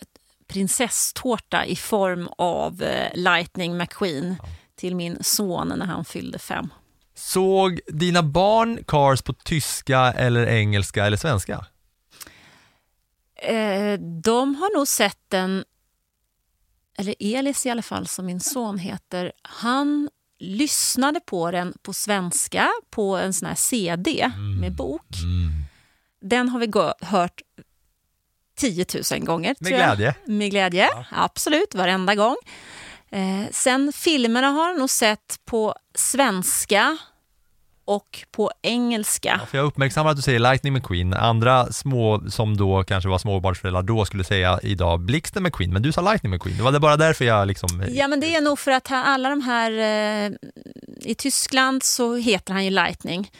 [0.49, 4.37] prinsesstårta i form av eh, Lightning McQueen
[4.77, 6.69] till min son när han fyllde fem.
[7.15, 11.67] Såg dina barn Cars på tyska eller engelska eller svenska?
[13.43, 15.64] Eh, de har nog sett den,
[16.99, 22.68] eller Elis i alla fall som min son heter, han lyssnade på den på svenska
[22.90, 24.30] på en sån här CD
[24.61, 25.07] med bok.
[26.20, 27.43] Den har vi gå- hört
[28.57, 29.57] 10 000 gånger.
[29.61, 30.14] Med glädje.
[30.24, 32.36] Med glädje, absolut, varenda gång.
[33.11, 36.97] Eh, sen filmerna har jag nog sett på svenska
[37.85, 39.41] och på engelska.
[39.51, 41.14] För jag uppmärksammar att du säger Lightning McQueen.
[41.14, 45.93] Andra små som då kanske var småbarnsföräldrar då skulle säga idag Blixten McQueen, men du
[45.93, 46.57] sa Lightning McQueen.
[46.57, 47.85] Det var det bara därför jag liksom...
[47.89, 49.70] Ja, men det är nog för att alla de här...
[49.72, 50.33] Eh,
[51.01, 53.30] I Tyskland så heter han ju Lightning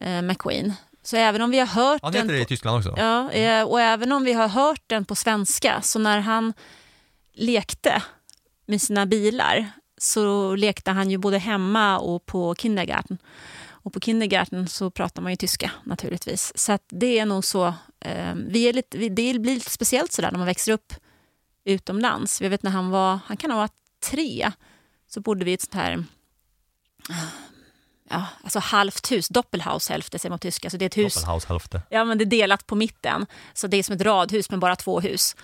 [0.00, 0.72] eh, McQueen.
[1.02, 2.22] Så även om vi har hört Han den...
[2.22, 2.94] heter det i på- Tyskland också?
[3.02, 6.52] Ja, eh, och även om vi har hört den på svenska, så när han
[7.34, 8.02] lekte
[8.66, 13.18] med sina bilar så lekte han ju både hemma och på kindergarten.
[13.88, 16.52] Och på kindergarten så pratar man ju tyska naturligtvis.
[16.54, 17.74] Så det är nog så.
[18.00, 20.92] Eh, vi är lite, vi, det blir lite speciellt sådär när man växer upp
[21.64, 22.40] utomlands.
[22.40, 23.74] Jag vet när han var, han kan ha varit
[24.10, 24.52] tre,
[25.08, 26.04] så bodde vi i ett sånt här
[28.10, 30.70] ja, alltså halvt hus, Doppelhaus hälfte säger man på tyska.
[30.70, 31.14] Så det är ett hus.
[31.90, 33.26] Ja, men det är delat på mitten.
[33.54, 35.36] Så det är som ett radhus med bara två hus.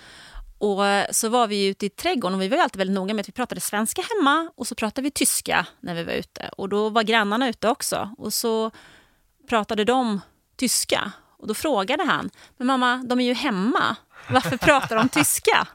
[0.57, 0.81] Och
[1.11, 3.27] så var vi ute i trädgården och vi var ju alltid väldigt noga med att
[3.27, 6.49] vi pratade svenska hemma och så pratade vi tyska när vi var ute.
[6.57, 8.71] Och då var grannarna ute också och så
[9.49, 10.21] pratade de
[10.57, 11.11] tyska.
[11.37, 13.95] Och då frågade han, men mamma, de är ju hemma.
[14.29, 15.67] Varför pratar de tyska?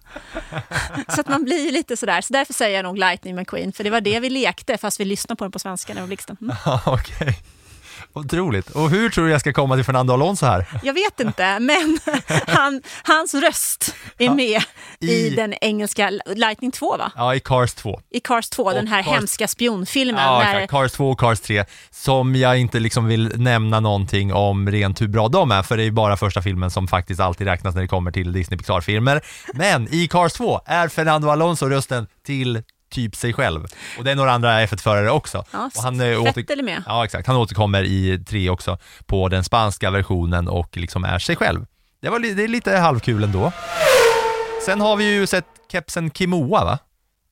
[1.08, 2.20] Så att man blir ju lite sådär.
[2.20, 5.04] Så därför säger jag nog Lightning McQueen, för det var det vi lekte fast vi
[5.04, 6.36] lyssnade på den på svenska när vi var Blixten.
[6.40, 6.56] Mm.
[8.12, 8.70] Otroligt.
[8.70, 10.66] Och hur tror du jag ska komma till Fernando Alonso här?
[10.82, 11.98] Jag vet inte, men
[12.46, 14.62] han, hans röst är med
[15.00, 17.12] i, I- den engelska Lightning 2, va?
[17.16, 18.00] Ja, i Cars 2.
[18.10, 20.22] I Cars 2, den här Cars- hemska spionfilmen.
[20.24, 20.66] Ja, när.
[20.66, 25.08] Cars 2 och Cars 3, som jag inte liksom vill nämna någonting om rent hur
[25.08, 27.82] bra de är, för det är ju bara första filmen som faktiskt alltid räknas när
[27.82, 29.20] det kommer till Disney Pixar-filmer.
[29.54, 33.66] Men i Cars 2 är Fernando Alonso rösten till typ sig själv.
[33.98, 35.44] Och det är några andra F1-förare också.
[35.50, 36.82] Ja, och han, eh, Vettel är med.
[36.86, 37.26] Ja, exakt.
[37.26, 41.66] Han återkommer i 3 också på den spanska versionen och liksom är sig själv.
[42.02, 43.52] Det, var, det är lite halvkul ändå.
[44.66, 46.78] Sen har vi ju sett kepsen Kimoa va?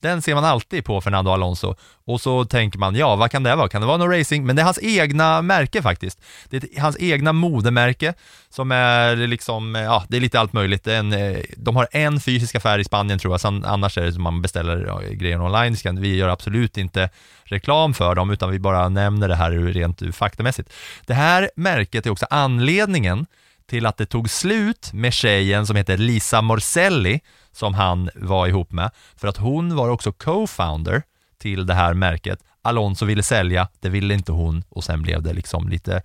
[0.01, 1.75] Den ser man alltid på Fernando Alonso.
[2.05, 3.69] Och så tänker man, ja vad kan det vara?
[3.69, 4.45] Kan det vara någon racing?
[4.45, 6.19] Men det är hans egna märke faktiskt.
[6.49, 8.13] Det är hans egna modemärke
[8.49, 10.87] som är liksom, ja det är lite allt möjligt.
[10.87, 14.13] En, eh, de har en fysisk affär i Spanien tror jag, Sen, annars är det
[14.13, 15.75] som man beställer ja, grejer online.
[15.75, 17.09] Kan- Vi gör absolut inte
[17.43, 20.73] reklam för dem utan vi bara nämner det här rent faktamässigt.
[21.05, 23.25] Det här märket är också anledningen
[23.69, 27.19] till att det tog slut med tjejen som heter Lisa Morselli
[27.51, 28.91] som han var ihop med.
[29.15, 31.01] För att hon var också co-founder
[31.37, 32.39] till det här märket.
[32.61, 36.01] Alonso ville sälja, det ville inte hon och sen blev det liksom lite,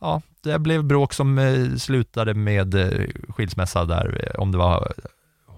[0.00, 4.92] ja, det blev bråk som eh, slutade med eh, skilsmässa där, eh, om det var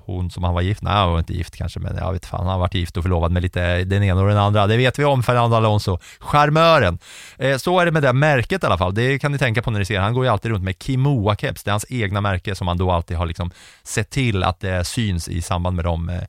[0.06, 2.40] hon som han var gift, nej han var inte gift kanske, men jag vet fan,
[2.40, 4.66] han har varit gift och förlovad med lite den ena och den andra.
[4.66, 6.98] Det vet vi om Fernando Alonso, charmören.
[7.38, 9.70] Eh, så är det med det märket i alla fall, det kan ni tänka på
[9.70, 12.54] när ni ser, han går ju alltid runt med Kimoa-keps, det är hans egna märke
[12.54, 13.50] som han då alltid har liksom
[13.82, 16.22] sett till att det syns i samband med de eh, eh,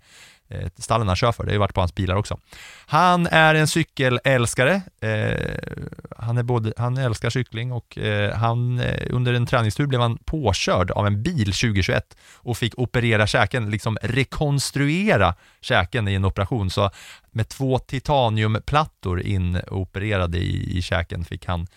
[0.77, 2.37] stallen han kör för, det har ju varit på hans bilar också.
[2.85, 9.07] Han är en cykelälskare, eh, han, är både, han älskar cykling och eh, han, eh,
[9.09, 13.97] under en träningstur blev han påkörd av en bil 2021 och fick operera käken, liksom
[14.01, 16.69] rekonstruera käken i en operation.
[16.69, 16.89] Så
[17.31, 21.67] med två titaniumplattor inopererade i, i käken fick han,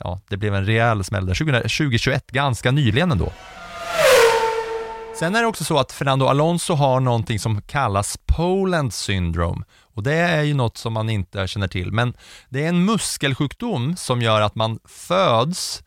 [0.00, 3.32] ja det blev en rejäl smäll där, 2021, ganska nyligen ändå.
[5.18, 10.02] Sen är det också så att Fernando Alonso har någonting som kallas Poland syndrome och
[10.02, 12.14] det är ju något som man inte känner till, men
[12.48, 15.82] det är en muskelsjukdom som gör att man föds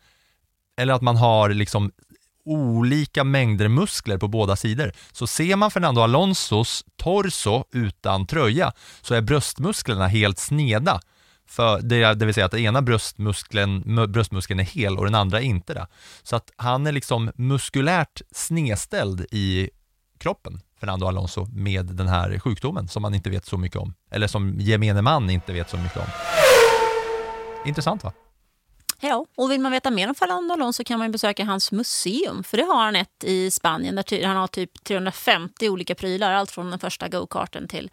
[0.76, 1.90] eller att man har liksom
[2.44, 4.92] olika mängder muskler på båda sidor.
[5.12, 8.72] Så ser man Fernando Alonsos torso utan tröja
[9.02, 11.00] så är bröstmusklerna helt sneda.
[11.52, 13.82] För det, det vill säga att den ena bröstmuskeln,
[14.12, 15.86] bröstmuskeln är hel och den andra är inte det.
[16.22, 19.70] Så att han är liksom muskulärt snedställd i
[20.18, 23.94] kroppen, Fernando Alonso, med den här sjukdomen som man inte vet så mycket om.
[24.10, 26.06] Eller som gemene man inte vet så mycket om.
[27.66, 28.12] Intressant va?
[29.00, 32.44] Ja, och vill man veta mer om Fernando Alonso kan man besöka hans museum.
[32.44, 36.32] För det har han ett i Spanien där han har typ 350 olika prylar.
[36.32, 37.90] Allt från den första go-karten till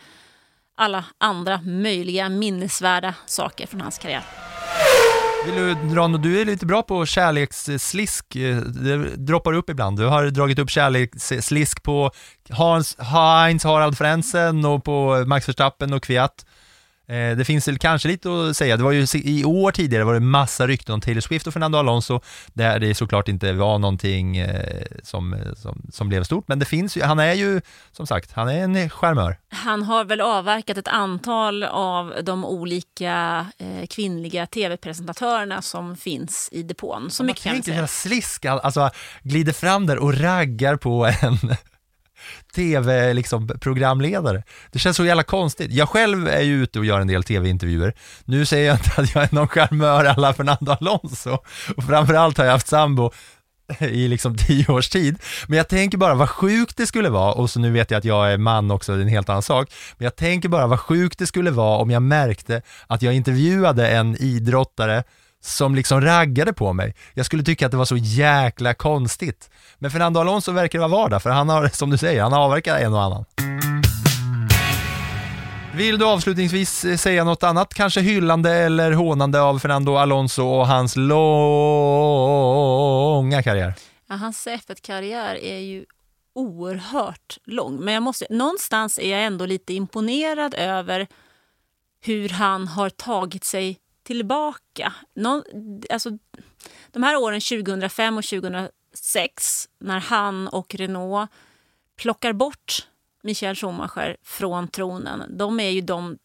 [0.79, 4.23] alla andra möjliga minnesvärda saker från hans karriär.
[5.45, 9.97] Vill du dra något, du är lite bra på kärleksslisk, eh, det droppar upp ibland.
[9.97, 12.11] Du har dragit upp kärleksslisk på
[12.49, 16.45] Hans, Heinz Harald Frenzen och på Max Verstappen och Kviat.
[17.09, 18.77] Eh, Det finns väl kanske lite att säga.
[18.77, 21.77] Det var ju i år tidigare var det massa rykten om Taylor Swift och Fernando
[21.77, 22.21] Alonso,
[22.53, 26.97] där det såklart inte var någonting eh, som, som, som blev stort, men det finns
[26.97, 29.37] ju, han är ju, som sagt, han är en charmör.
[29.51, 36.63] Han har väl avverkat ett antal av de olika eh, kvinnliga tv-presentatörerna som finns i
[36.63, 37.11] depån.
[37.11, 37.87] Så mycket kan jag säga.
[37.87, 38.89] slisk, alltså
[39.23, 41.37] glider fram där och raggar på en
[42.55, 44.37] tv-programledare.
[44.37, 45.71] Liksom, det känns så jävla konstigt.
[45.71, 47.93] Jag själv är ju ute och gör en del tv-intervjuer.
[48.25, 51.37] Nu säger jag inte att jag är någon charmör alla Fernando Alonso
[51.77, 53.11] och framförallt har jag haft sambo
[53.79, 55.17] i liksom tio års tid.
[55.47, 58.05] Men jag tänker bara vad sjukt det skulle vara, och så nu vet jag att
[58.05, 60.79] jag är man också, det är en helt annan sak, men jag tänker bara vad
[60.79, 65.03] sjukt det skulle vara om jag märkte att jag intervjuade en idrottare
[65.41, 66.95] som liksom raggade på mig.
[67.13, 69.49] Jag skulle tycka att det var så jäkla konstigt.
[69.77, 72.87] Men Fernando Alonso verkar vara vardag, för han har, som du säger, han avverkar avverkat
[72.87, 73.25] en och annan.
[75.75, 80.67] Vill du avslutningsvis eh, säga något annat, kanske hyllande eller hånande av Fernando Alonso och
[80.67, 81.23] hans långa
[83.43, 83.73] karriär?
[84.07, 85.85] Ja, hans F1-karriär är ju
[86.35, 87.75] oerhört lång.
[87.79, 91.07] Men jag måste, någonstans är jag ändå lite imponerad över
[92.01, 93.77] hur han har tagit sig
[94.09, 94.93] tillbaka.
[95.13, 95.43] Någon,
[95.89, 96.09] alltså,
[96.91, 101.31] de här åren 2005 och 2006 när han och Renault
[101.97, 102.87] plockar bort
[103.23, 106.17] Michael Schumacher från tronen, de är ju de...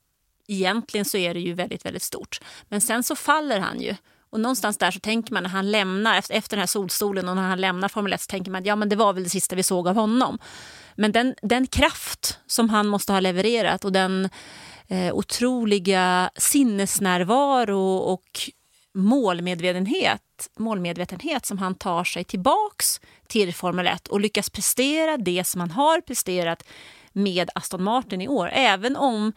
[0.47, 2.40] Egentligen så är det ju väldigt, väldigt stort.
[2.69, 3.94] Men sen så faller han ju.
[4.31, 7.48] Och någonstans där så tänker man när han lämnar, efter, den här solstolen och när
[7.48, 9.56] han lämnar Formel 1 så tänker man att ja, men det var väl det sista
[9.56, 10.39] vi såg av honom.
[10.97, 14.28] Men den, den kraft som han måste ha levererat och den
[14.89, 18.51] eh, otroliga sinnesnärvaro och
[18.94, 25.61] målmedvetenhet, målmedvetenhet som han tar sig tillbaks till Formel 1 och lyckas prestera det som
[25.61, 26.62] han har presterat
[27.12, 28.51] med Aston Martin i år.
[28.52, 29.32] Även om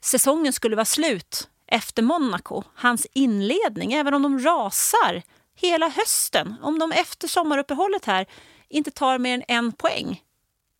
[0.00, 5.22] säsongen skulle vara slut efter Monaco, hans inledning, även om de rasar
[5.54, 8.26] hela hösten, om de efter sommaruppehållet här
[8.68, 10.22] inte tar mer än en poäng,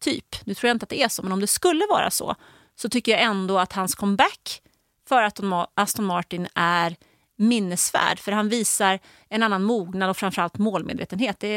[0.00, 0.46] typ.
[0.46, 2.34] Nu tror jag inte att det är så, men om det skulle vara så,
[2.76, 4.62] så tycker jag ändå att hans comeback
[5.08, 5.40] för att
[5.74, 6.96] Aston Martin är
[7.36, 8.18] minnesvärd.
[8.18, 8.98] För han visar
[9.28, 11.40] en annan mognad och framförallt målmedvetenhet.
[11.40, 11.48] Det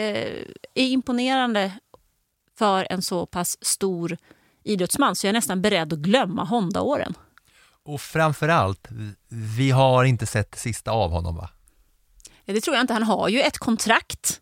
[0.74, 1.72] är imponerande
[2.58, 4.18] för en så pass stor
[4.64, 7.14] idrottsman så jag är nästan beredd att glömma Honda-åren.
[7.84, 8.88] Och framförallt,
[9.58, 11.50] vi har inte sett det sista av honom va?
[12.46, 12.94] Det tror jag inte.
[12.94, 14.42] Han har ju ett kontrakt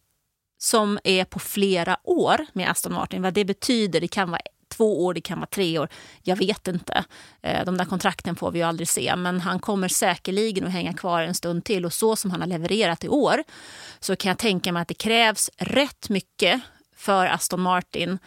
[0.57, 3.21] som är på flera år med Aston Martin.
[3.21, 4.41] Vad det betyder, det kan vara
[4.77, 5.89] två år, det kan vara tre år.
[6.23, 7.03] Jag vet inte.
[7.41, 9.15] Eh, de där kontrakten får vi ju aldrig se.
[9.15, 11.85] Men han kommer säkerligen att hänga kvar en stund till.
[11.85, 13.43] Och så som han har levererat i år
[13.99, 16.61] så kan jag tänka mig att det krävs rätt mycket
[16.95, 18.19] för Aston Martin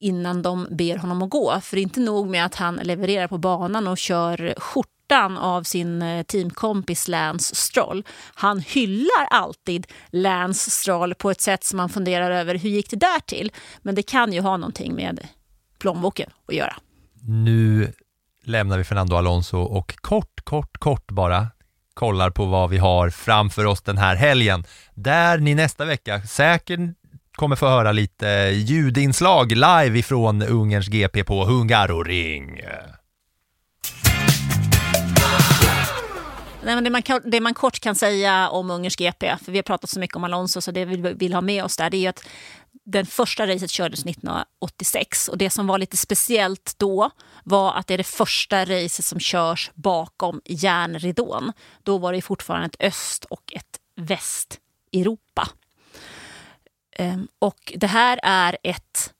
[0.00, 1.60] innan de ber honom att gå.
[1.60, 5.62] För det är inte nog med att han levererar på banan och kör skjortan av
[5.62, 8.04] sin eh, teamkompis Lance Stroll.
[8.34, 12.96] Han hyllar alltid Lance Stroll på ett sätt som man funderar över hur gick det
[12.96, 13.52] där till?
[13.82, 15.28] Men det kan ju ha någonting med
[15.80, 16.76] plånboken att göra.
[17.22, 17.92] Nu
[18.44, 21.46] lämnar vi Fernando Alonso och kort, kort, kort bara
[21.94, 24.64] kollar på vad vi har framför oss den här helgen.
[24.94, 26.80] Där ni nästa vecka säkert
[27.32, 32.60] kommer få höra lite ljudinslag live ifrån Ungerns GP på Hungaroring.
[36.64, 39.62] Nej, men det, man, det man kort kan säga om Ungerns GP, för vi har
[39.62, 42.10] pratat så mycket om Alonso, så det vi vill ha med oss där, det är
[42.10, 42.24] att
[42.90, 47.10] den första racet kördes 1986 och det som var lite speciellt då
[47.44, 51.52] var att det är det första racet som körs bakom järnridån.
[51.82, 55.48] Då var det fortfarande ett öst och ett västeuropa.
[56.96, 59.14] Ehm, och det här är ett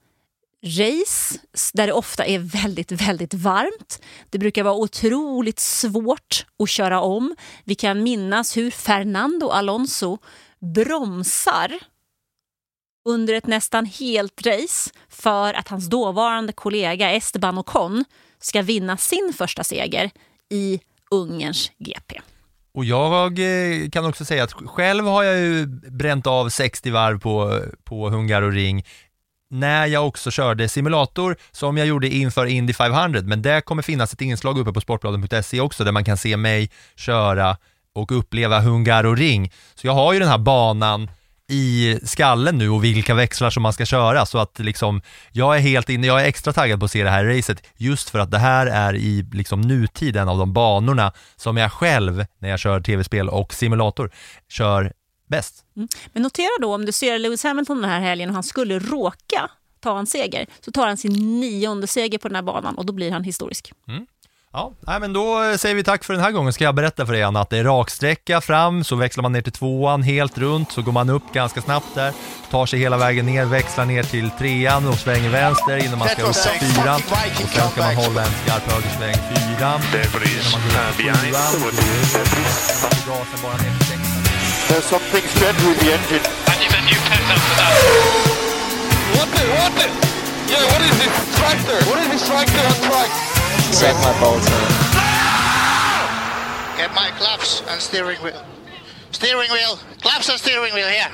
[0.63, 1.39] race
[1.73, 4.01] där det ofta är väldigt, väldigt varmt.
[4.29, 7.35] Det brukar vara otroligt svårt att köra om.
[7.63, 10.17] Vi kan minnas hur Fernando Alonso
[10.59, 11.79] bromsar
[13.05, 18.05] under ett nästan helt race för att hans dåvarande kollega Esteban Ocon
[18.39, 20.11] ska vinna sin första seger
[20.49, 20.79] i
[21.11, 22.21] Ungerns GP.
[22.73, 27.19] Och jag eh, kan också säga att själv har jag ju bränt av 60 varv
[27.19, 28.85] på, på Hungaroring
[29.49, 34.13] när jag också körde simulator som jag gjorde inför Indy 500, men det kommer finnas
[34.13, 37.57] ett inslag uppe på sportbladet.se också där man kan se mig köra
[37.93, 39.51] och uppleva Hungaroring.
[39.75, 41.09] Så jag har ju den här banan
[41.51, 45.01] i skallen nu och vilka växlar som man ska köra så att liksom
[45.31, 48.09] jag är helt inne, jag är extra taggad på att se det här racet just
[48.09, 52.25] för att det här är i liksom nutid en av de banorna som jag själv
[52.39, 54.11] när jag kör tv-spel och simulator
[54.49, 54.93] kör
[55.27, 55.65] bäst.
[55.75, 55.87] Mm.
[56.13, 59.49] Men notera då om du ser Lewis Hamilton den här helgen och han skulle råka
[59.79, 62.93] ta en seger så tar han sin nionde seger på den här banan och då
[62.93, 63.73] blir han historisk.
[63.87, 64.05] Mm.
[64.53, 66.53] Ja, nej, men då säger vi tack för den här gången.
[66.53, 69.41] Ska jag berätta för er Anna att det är raksträcka fram, så växlar man ner
[69.41, 72.13] till tvåan helt runt, så går man upp ganska snabbt där,
[72.49, 76.21] tar sig hela vägen ner, växlar ner till trean och svänger vänster innan man ska
[76.21, 77.01] upp till fyran.
[77.43, 79.81] Och sen ska man hålla en skarp högersväng fyran.
[80.99, 84.21] Innan man går upp till sjuan, då gasen bara ner till sexan.
[84.69, 86.25] There's something strange with the engine.
[86.47, 87.01] A new
[87.35, 87.73] after that.
[89.21, 89.91] Åt det, åt det!
[90.51, 91.79] Yeah, what is this tractor?
[91.89, 93.40] What is this tractor on track?
[93.79, 94.51] Check my Bolton.
[96.77, 98.43] Get my claps and steering wheel.
[99.11, 99.79] Steering wheel.
[100.01, 101.07] Claps and steering wheel here.